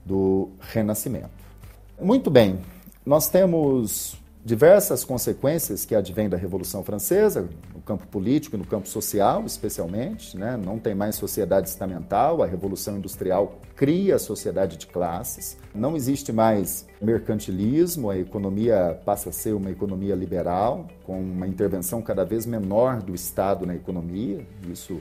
do 0.04 0.50
Renascimento. 0.60 1.30
Muito 2.00 2.30
bem, 2.30 2.58
nós 3.04 3.28
temos 3.28 4.16
diversas 4.44 5.04
consequências 5.04 5.84
que 5.84 5.94
advêm 5.94 6.28
da 6.28 6.36
Revolução 6.36 6.82
Francesa, 6.82 7.48
no 7.72 7.80
campo 7.80 8.06
político 8.08 8.56
e 8.56 8.58
no 8.58 8.66
campo 8.66 8.88
social, 8.88 9.44
especialmente. 9.44 10.36
Né? 10.36 10.56
Não 10.56 10.78
tem 10.78 10.94
mais 10.94 11.14
sociedade 11.14 11.68
estamental, 11.68 12.42
a 12.42 12.46
Revolução 12.46 12.98
Industrial 12.98 13.60
cria 13.76 14.16
a 14.16 14.18
sociedade 14.18 14.76
de 14.76 14.86
classes, 14.86 15.56
não 15.74 15.96
existe 15.96 16.32
mais 16.32 16.86
mercantilismo, 17.00 18.10
a 18.10 18.18
economia 18.18 19.00
passa 19.04 19.30
a 19.30 19.32
ser 19.32 19.54
uma 19.54 19.70
economia 19.70 20.14
liberal, 20.14 20.86
com 21.04 21.20
uma 21.20 21.46
intervenção 21.46 22.02
cada 22.02 22.24
vez 22.24 22.46
menor 22.46 23.02
do 23.02 23.14
Estado 23.14 23.66
na 23.66 23.74
economia, 23.74 24.46
isso 24.70 25.00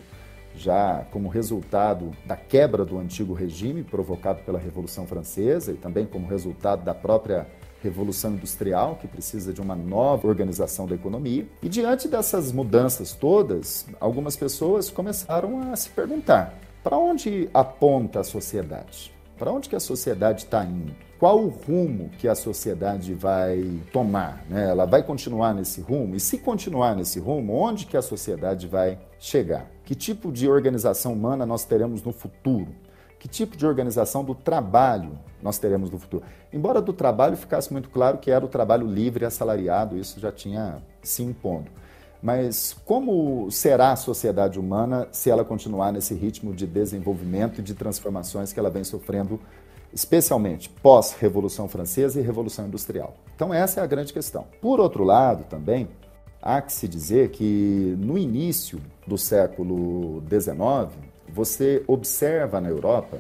já 0.56 1.06
como 1.12 1.30
resultado 1.30 2.12
da 2.26 2.36
quebra 2.36 2.84
do 2.84 2.98
antigo 2.98 3.34
regime 3.34 3.84
provocado 3.84 4.42
pela 4.44 4.60
Revolução 4.60 5.06
Francesa 5.08 5.72
e 5.72 5.76
também 5.76 6.06
como 6.06 6.28
resultado 6.28 6.84
da 6.84 6.94
própria 6.94 7.48
revolução 7.82 8.34
industrial, 8.34 8.96
que 8.96 9.08
precisa 9.08 9.52
de 9.52 9.60
uma 9.60 9.76
nova 9.76 10.28
organização 10.28 10.86
da 10.86 10.96
economia. 10.96 11.48
E 11.62 11.70
diante 11.70 12.08
dessas 12.08 12.52
mudanças 12.52 13.14
todas, 13.14 13.86
algumas 14.00 14.36
pessoas 14.36 14.90
começaram 14.90 15.72
a 15.72 15.76
se 15.76 15.90
perguntar: 15.90 16.54
para 16.84 16.98
onde 16.98 17.50
aponta 17.54 18.20
a 18.20 18.24
sociedade? 18.24 19.14
Para 19.38 19.52
onde 19.52 19.68
que 19.68 19.76
a 19.76 19.80
sociedade 19.80 20.44
está 20.44 20.64
indo? 20.64 20.94
Qual 21.18 21.40
o 21.40 21.50
rumo 21.50 22.10
que 22.18 22.28
a 22.28 22.34
sociedade 22.34 23.14
vai 23.14 23.80
tomar? 23.92 24.44
Né? 24.50 24.70
Ela 24.70 24.86
vai 24.86 25.04
continuar 25.04 25.54
nesse 25.54 25.80
rumo? 25.80 26.16
E 26.16 26.20
se 26.20 26.38
continuar 26.38 26.96
nesse 26.96 27.20
rumo, 27.20 27.54
onde 27.54 27.86
que 27.86 27.96
a 27.96 28.02
sociedade 28.02 28.68
vai 28.68 29.00
chegar? 29.20 29.70
Que 29.86 29.94
tipo 29.94 30.32
de 30.32 30.50
organização 30.50 31.14
humana 31.14 31.46
nós 31.46 31.64
teremos 31.64 32.02
no 32.02 32.12
futuro? 32.12 32.70
Que 33.22 33.28
tipo 33.28 33.56
de 33.56 33.68
organização 33.68 34.24
do 34.24 34.34
trabalho 34.34 35.12
nós 35.44 35.60
teremos 35.60 35.92
no 35.92 36.00
futuro? 36.00 36.24
Embora 36.52 36.82
do 36.82 36.92
trabalho 36.92 37.38
ficasse 37.38 37.72
muito 37.72 37.88
claro 37.88 38.18
que 38.18 38.32
era 38.32 38.44
o 38.44 38.48
trabalho 38.48 38.88
livre 38.88 39.24
e 39.24 39.28
assalariado, 39.28 39.96
isso 39.96 40.20
já 40.20 40.32
tinha 40.32 40.82
se 41.04 41.22
impondo. 41.22 41.70
Mas 42.20 42.76
como 42.84 43.48
será 43.52 43.92
a 43.92 43.96
sociedade 43.96 44.60
humana 44.60 45.08
se 45.12 45.30
ela 45.30 45.46
continuar 45.46 45.94
nesse 45.94 46.16
ritmo 46.16 46.52
de 46.52 46.66
desenvolvimento 46.66 47.60
e 47.60 47.64
de 47.64 47.76
transformações 47.76 48.52
que 48.52 48.60
ela 48.60 48.72
vem 48.72 48.84
sofrendo, 48.84 49.40
especialmente 49.94 50.68
pós-Revolução 50.82 51.68
Francesa 51.68 52.20
e 52.20 52.24
Revolução 52.24 52.66
Industrial? 52.66 53.14
Então, 53.36 53.54
essa 53.54 53.82
é 53.82 53.84
a 53.84 53.88
grande 53.88 54.12
questão. 54.12 54.48
Por 54.60 54.80
outro 54.80 55.04
lado, 55.04 55.44
também, 55.44 55.88
há 56.42 56.60
que 56.60 56.74
se 56.74 56.88
dizer 56.88 57.30
que 57.30 57.96
no 58.00 58.18
início 58.18 58.82
do 59.06 59.16
século 59.16 60.24
XIX, 60.28 61.11
você 61.34 61.84
observa 61.88 62.60
na 62.60 62.70
Europa 62.70 63.18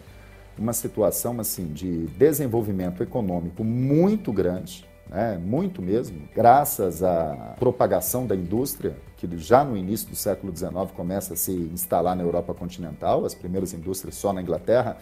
uma 0.58 0.74
situação 0.74 1.40
assim 1.40 1.68
de 1.68 2.06
desenvolvimento 2.18 3.02
econômico 3.02 3.64
muito 3.64 4.32
grande, 4.32 4.86
né, 5.10 5.40
muito 5.44 5.82
mesmo, 5.82 6.22
graças 6.34 7.04
à 7.04 7.56
propagação 7.60 8.26
da 8.26 8.36
indústria, 8.36 8.96
que 9.18 9.28
já 9.38 9.64
no 9.64 9.76
início 9.76 10.10
do 10.10 10.16
século 10.16 10.56
XIX 10.56 10.74
começa 10.96 11.34
a 11.34 11.38
se 11.38 11.52
instalar 11.52 12.16
na 12.16 12.24
Europa 12.24 12.54
continental, 12.54 13.26
as 13.26 13.34
primeiras 13.34 13.74
indústrias 13.74 14.16
só 14.16 14.32
na 14.32 14.42
Inglaterra, 14.42 14.98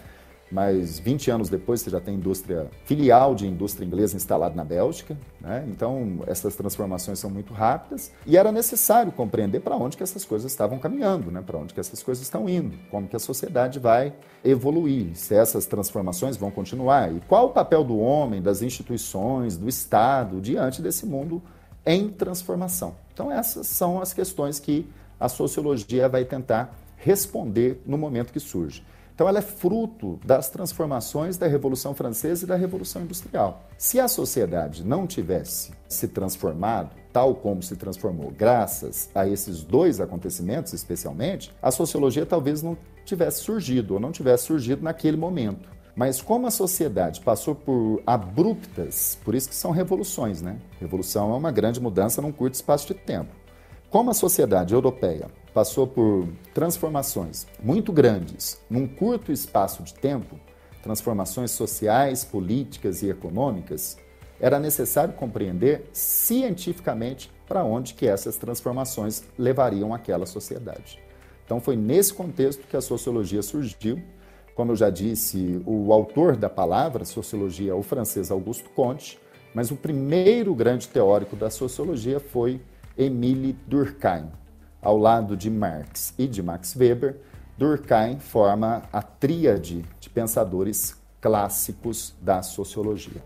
mas 0.51 0.99
20 0.99 1.31
anos 1.31 1.49
depois 1.49 1.81
você 1.81 1.89
já 1.89 1.99
tem 1.99 2.15
indústria 2.15 2.67
filial 2.85 3.35
de 3.35 3.47
indústria 3.47 3.85
inglesa 3.85 4.15
instalada 4.15 4.55
na 4.55 4.63
Bélgica, 4.63 5.17
né? 5.39 5.65
então 5.67 6.19
essas 6.27 6.55
transformações 6.55 7.19
são 7.19 7.29
muito 7.29 7.53
rápidas 7.53 8.11
e 8.25 8.35
era 8.35 8.51
necessário 8.51 9.11
compreender 9.11 9.59
para 9.59 9.75
onde 9.75 9.95
que 9.95 10.03
essas 10.03 10.25
coisas 10.25 10.51
estavam 10.51 10.79
caminhando, 10.79 11.31
né? 11.31 11.41
para 11.45 11.57
onde 11.57 11.73
que 11.73 11.79
essas 11.79 12.01
coisas 12.01 12.23
estão 12.23 12.49
indo, 12.49 12.77
como 12.89 13.07
que 13.07 13.15
a 13.15 13.19
sociedade 13.19 13.79
vai 13.79 14.13
evoluir, 14.43 15.15
se 15.15 15.35
essas 15.35 15.65
transformações 15.65 16.37
vão 16.37 16.49
continuar 16.49 17.13
e 17.13 17.19
qual 17.27 17.47
o 17.47 17.49
papel 17.49 17.83
do 17.83 17.97
homem, 17.99 18.41
das 18.41 18.61
instituições, 18.61 19.57
do 19.57 19.69
Estado 19.69 20.41
diante 20.41 20.81
desse 20.81 21.05
mundo 21.05 21.41
em 21.85 22.09
transformação. 22.09 22.95
Então 23.13 23.31
essas 23.31 23.67
são 23.67 24.01
as 24.01 24.13
questões 24.13 24.59
que 24.59 24.89
a 25.19 25.27
sociologia 25.27 26.07
vai 26.07 26.23
tentar 26.23 26.73
responder 26.95 27.81
no 27.85 27.97
momento 27.97 28.31
que 28.31 28.39
surge. 28.39 28.83
Então, 29.19 29.27
ela 29.27 29.39
é 29.39 29.41
fruto 29.41 30.17
das 30.23 30.49
transformações 30.49 31.37
da 31.37 31.45
Revolução 31.45 31.93
Francesa 31.93 32.45
e 32.45 32.47
da 32.47 32.55
Revolução 32.55 33.01
Industrial. 33.01 33.67
Se 33.77 33.99
a 33.99 34.07
sociedade 34.07 34.81
não 34.81 35.05
tivesse 35.05 35.73
se 35.89 36.07
transformado, 36.07 36.95
tal 37.11 37.35
como 37.35 37.61
se 37.61 37.75
transformou, 37.75 38.31
graças 38.31 39.09
a 39.13 39.27
esses 39.27 39.61
dois 39.61 39.99
acontecimentos, 39.99 40.71
especialmente, 40.71 41.53
a 41.61 41.69
sociologia 41.69 42.25
talvez 42.25 42.63
não 42.63 42.77
tivesse 43.03 43.41
surgido, 43.41 43.95
ou 43.95 43.99
não 43.99 44.13
tivesse 44.13 44.45
surgido 44.45 44.83
naquele 44.83 45.17
momento. 45.17 45.67
Mas 45.93 46.21
como 46.21 46.47
a 46.47 46.51
sociedade 46.51 47.19
passou 47.19 47.53
por 47.53 48.01
abruptas, 48.07 49.19
por 49.25 49.35
isso 49.35 49.49
que 49.49 49.55
são 49.55 49.71
revoluções, 49.71 50.41
né? 50.41 50.55
Revolução 50.79 51.33
é 51.33 51.35
uma 51.35 51.51
grande 51.51 51.81
mudança 51.81 52.21
num 52.21 52.31
curto 52.31 52.53
espaço 52.53 52.87
de 52.87 52.93
tempo. 52.93 53.35
Como 53.89 54.11
a 54.11 54.13
sociedade 54.13 54.73
europeia 54.73 55.27
passou 55.53 55.87
por 55.87 56.27
transformações 56.53 57.47
muito 57.61 57.91
grandes 57.91 58.61
num 58.69 58.87
curto 58.87 59.31
espaço 59.31 59.83
de 59.83 59.93
tempo, 59.93 60.39
transformações 60.81 61.51
sociais, 61.51 62.23
políticas 62.23 63.01
e 63.01 63.09
econômicas, 63.09 63.97
era 64.39 64.59
necessário 64.59 65.13
compreender 65.13 65.89
cientificamente 65.91 67.29
para 67.47 67.63
onde 67.63 67.93
que 67.93 68.07
essas 68.07 68.37
transformações 68.37 69.23
levariam 69.37 69.93
aquela 69.93 70.25
sociedade. 70.25 70.99
Então 71.45 71.59
foi 71.59 71.75
nesse 71.75 72.13
contexto 72.13 72.65
que 72.67 72.77
a 72.77 72.81
sociologia 72.81 73.41
surgiu. 73.41 74.01
Como 74.55 74.71
eu 74.71 74.75
já 74.75 74.89
disse, 74.89 75.61
o 75.65 75.91
autor 75.91 76.35
da 76.37 76.49
palavra 76.49 77.03
sociologia 77.05 77.71
é 77.71 77.73
o 77.73 77.81
francês 77.81 78.29
Auguste 78.29 78.69
Comte, 78.69 79.19
mas 79.53 79.71
o 79.71 79.75
primeiro 79.75 80.53
grande 80.53 80.87
teórico 80.87 81.35
da 81.35 81.49
sociologia 81.49 82.19
foi 82.19 82.61
Émile 82.97 83.57
Durkheim, 83.65 84.27
ao 84.81 84.97
lado 84.97 85.35
de 85.35 85.49
Marx 85.49 86.13
e 86.17 86.27
de 86.27 86.41
Max 86.41 86.75
Weber, 86.75 87.17
Durkheim 87.57 88.19
forma 88.19 88.83
a 88.91 89.01
tríade 89.01 89.83
de 89.99 90.09
pensadores 90.09 90.95
clássicos 91.19 92.13
da 92.21 92.41
sociologia. 92.41 93.21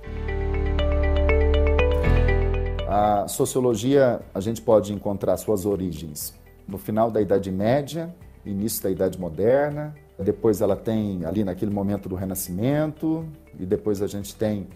A 2.88 3.28
sociologia, 3.28 4.22
a 4.34 4.40
gente 4.40 4.62
pode 4.62 4.94
encontrar 4.94 5.38
suas 5.38 5.66
origens 5.66 6.34
no 6.68 6.78
final 6.78 7.12
da 7.12 7.22
Idade 7.22 7.52
Média, 7.52 8.14
início 8.46 8.84
da 8.84 8.90
Idade 8.90 9.20
Moderna, 9.20 9.96
depois 10.20 10.62
ela 10.62 10.76
tem 10.76 11.26
ali 11.26 11.44
naquele 11.44 11.72
momento 11.72 12.08
do 12.08 12.16
Renascimento, 12.16 13.26
e 13.60 13.66
depois 13.66 14.02
a 14.02 14.08
gente 14.08 14.36
tem 14.36 14.68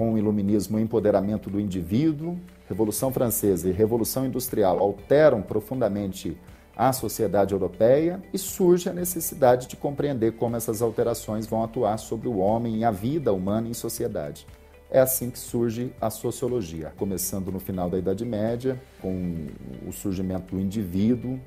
com 0.00 0.14
o 0.14 0.18
iluminismo 0.18 0.78
o 0.78 0.80
empoderamento 0.80 1.50
do 1.50 1.60
indivíduo. 1.60 2.38
Revolução 2.66 3.12
Francesa 3.12 3.68
e 3.68 3.72
Revolução 3.72 4.24
Industrial 4.24 4.78
alteram 4.78 5.42
profundamente 5.42 6.38
a 6.74 6.90
sociedade 6.90 7.52
europeia 7.52 8.22
e 8.32 8.38
surge 8.38 8.88
a 8.88 8.94
necessidade 8.94 9.66
de 9.66 9.76
compreender 9.76 10.32
como 10.36 10.56
essas 10.56 10.80
alterações 10.80 11.46
vão 11.46 11.62
atuar 11.62 11.98
sobre 11.98 12.28
o 12.28 12.38
homem 12.38 12.78
e 12.78 12.84
a 12.84 12.90
vida 12.90 13.30
humana 13.30 13.68
em 13.68 13.74
sociedade. 13.74 14.46
É 14.90 15.00
assim 15.00 15.28
que 15.28 15.38
surge 15.38 15.92
a 16.00 16.08
sociologia, 16.08 16.94
começando 16.96 17.52
no 17.52 17.60
final 17.60 17.90
da 17.90 17.98
Idade 17.98 18.24
Média, 18.24 18.80
com 19.02 19.48
o 19.86 19.92
surgimento 19.92 20.54
do 20.54 20.60
indivíduo, 20.62 21.38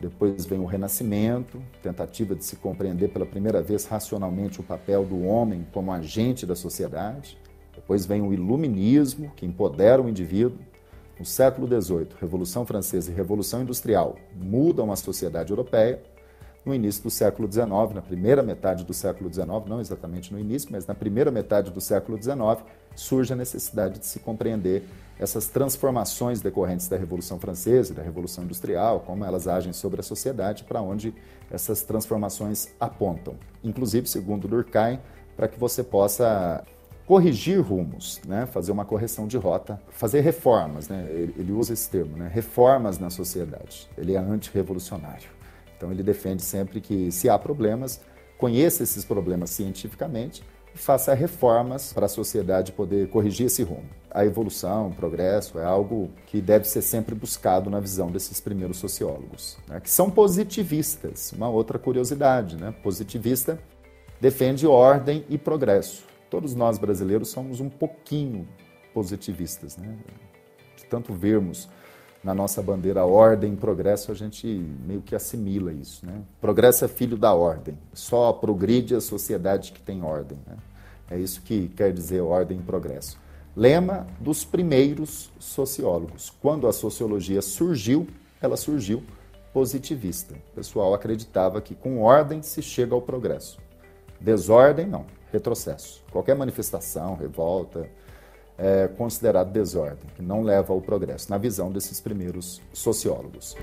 depois 0.00 0.46
vem 0.46 0.58
o 0.58 0.64
Renascimento, 0.64 1.62
tentativa 1.82 2.34
de 2.34 2.46
se 2.46 2.56
compreender 2.56 3.08
pela 3.08 3.26
primeira 3.26 3.60
vez 3.60 3.84
racionalmente 3.84 4.58
o 4.58 4.62
papel 4.62 5.04
do 5.04 5.22
homem 5.22 5.66
como 5.70 5.92
agente 5.92 6.46
da 6.46 6.56
sociedade. 6.56 7.36
Depois 7.80 8.04
vem 8.04 8.20
o 8.20 8.32
Iluminismo, 8.32 9.32
que 9.34 9.46
empodera 9.46 10.02
o 10.02 10.08
indivíduo. 10.08 10.58
No 11.18 11.24
século 11.24 11.66
XVIII, 11.66 12.08
Revolução 12.20 12.64
Francesa 12.64 13.10
e 13.10 13.14
Revolução 13.14 13.62
Industrial 13.62 14.16
mudam 14.34 14.92
a 14.92 14.96
sociedade 14.96 15.50
europeia 15.50 16.00
no 16.64 16.74
início 16.74 17.02
do 17.02 17.10
século 17.10 17.50
XIX, 17.50 17.94
na 17.94 18.02
primeira 18.02 18.42
metade 18.42 18.84
do 18.84 18.92
século 18.92 19.32
XIX, 19.32 19.48
não 19.66 19.80
exatamente 19.80 20.30
no 20.30 20.38
início, 20.38 20.68
mas 20.70 20.86
na 20.86 20.94
primeira 20.94 21.30
metade 21.30 21.70
do 21.70 21.80
século 21.80 22.22
XIX, 22.22 22.62
surge 22.94 23.32
a 23.32 23.36
necessidade 23.36 23.98
de 23.98 24.06
se 24.06 24.20
compreender 24.20 24.84
essas 25.18 25.46
transformações 25.48 26.42
decorrentes 26.42 26.86
da 26.86 26.98
Revolução 26.98 27.38
Francesa 27.38 27.92
e 27.92 27.96
da 27.96 28.02
Revolução 28.02 28.44
Industrial, 28.44 29.00
como 29.00 29.24
elas 29.24 29.48
agem 29.48 29.72
sobre 29.72 30.00
a 30.00 30.02
sociedade, 30.02 30.64
para 30.64 30.82
onde 30.82 31.14
essas 31.50 31.82
transformações 31.82 32.68
apontam. 32.78 33.36
Inclusive, 33.64 34.06
segundo 34.06 34.46
Durkheim, 34.46 34.98
para 35.34 35.48
que 35.48 35.58
você 35.58 35.82
possa 35.82 36.62
corrigir 37.10 37.60
rumos, 37.60 38.20
né? 38.24 38.46
fazer 38.46 38.70
uma 38.70 38.84
correção 38.84 39.26
de 39.26 39.36
rota, 39.36 39.82
fazer 39.88 40.20
reformas, 40.20 40.88
né? 40.88 41.08
ele 41.10 41.50
usa 41.50 41.72
esse 41.72 41.90
termo, 41.90 42.16
né? 42.16 42.30
reformas 42.32 43.00
na 43.00 43.10
sociedade. 43.10 43.90
Ele 43.98 44.14
é 44.14 44.16
antirrevolucionário. 44.16 45.28
Então 45.76 45.90
ele 45.90 46.04
defende 46.04 46.40
sempre 46.40 46.80
que 46.80 47.10
se 47.10 47.28
há 47.28 47.36
problemas, 47.36 48.00
conheça 48.38 48.84
esses 48.84 49.04
problemas 49.04 49.50
cientificamente 49.50 50.44
e 50.72 50.78
faça 50.78 51.12
reformas 51.12 51.92
para 51.92 52.06
a 52.06 52.08
sociedade 52.08 52.70
poder 52.70 53.08
corrigir 53.08 53.46
esse 53.46 53.64
rumo. 53.64 53.90
A 54.08 54.24
evolução, 54.24 54.86
o 54.86 54.94
progresso 54.94 55.58
é 55.58 55.64
algo 55.64 56.12
que 56.26 56.40
deve 56.40 56.64
ser 56.64 56.80
sempre 56.80 57.16
buscado 57.16 57.68
na 57.68 57.80
visão 57.80 58.08
desses 58.08 58.40
primeiros 58.40 58.76
sociólogos, 58.76 59.58
né? 59.66 59.80
que 59.80 59.90
são 59.90 60.08
positivistas. 60.08 61.32
Uma 61.32 61.48
outra 61.48 61.76
curiosidade, 61.76 62.54
né? 62.54 62.72
positivista 62.84 63.58
defende 64.20 64.64
ordem 64.64 65.24
e 65.28 65.36
progresso. 65.36 66.08
Todos 66.30 66.54
nós 66.54 66.78
brasileiros 66.78 67.28
somos 67.28 67.60
um 67.60 67.68
pouquinho 67.68 68.48
positivistas, 68.94 69.76
né? 69.76 69.96
de 70.76 70.84
tanto 70.86 71.12
vermos 71.12 71.68
na 72.22 72.34
nossa 72.34 72.62
bandeira 72.62 73.04
ordem 73.04 73.56
progresso, 73.56 74.12
a 74.12 74.14
gente 74.14 74.46
meio 74.46 75.00
que 75.00 75.14
assimila 75.14 75.72
isso. 75.72 76.04
Né? 76.04 76.22
Progresso 76.40 76.84
é 76.84 76.88
filho 76.88 77.16
da 77.16 77.34
ordem. 77.34 77.76
Só 77.92 78.32
progride 78.32 78.94
a 78.94 79.00
sociedade 79.00 79.72
que 79.72 79.80
tem 79.80 80.02
ordem. 80.02 80.38
Né? 80.46 80.56
É 81.10 81.18
isso 81.18 81.40
que 81.42 81.68
quer 81.68 81.92
dizer 81.92 82.20
ordem 82.20 82.58
e 82.58 82.62
progresso. 82.62 83.18
Lema 83.56 84.06
dos 84.20 84.44
primeiros 84.44 85.30
sociólogos. 85.38 86.30
Quando 86.40 86.68
a 86.68 86.72
sociologia 86.72 87.42
surgiu, 87.42 88.06
ela 88.40 88.56
surgiu 88.56 89.02
positivista. 89.52 90.34
O 90.52 90.54
pessoal 90.54 90.94
acreditava 90.94 91.60
que 91.60 91.74
com 91.74 92.00
ordem 92.00 92.42
se 92.42 92.62
chega 92.62 92.94
ao 92.94 93.02
progresso. 93.02 93.58
Desordem, 94.20 94.86
não. 94.86 95.04
Retrocesso. 95.32 96.02
Qualquer 96.10 96.34
manifestação, 96.34 97.14
revolta, 97.14 97.88
é 98.58 98.88
considerado 98.88 99.50
desordem, 99.50 100.10
que 100.14 100.22
não 100.22 100.42
leva 100.42 100.72
ao 100.72 100.80
progresso, 100.80 101.30
na 101.30 101.38
visão 101.38 101.72
desses 101.72 102.00
primeiros 102.00 102.60
sociólogos. 102.72 103.56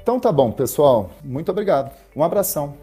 Então 0.00 0.20
tá 0.20 0.30
bom, 0.30 0.52
pessoal. 0.52 1.10
Muito 1.22 1.50
obrigado. 1.50 1.92
Um 2.14 2.22
abração. 2.22 2.74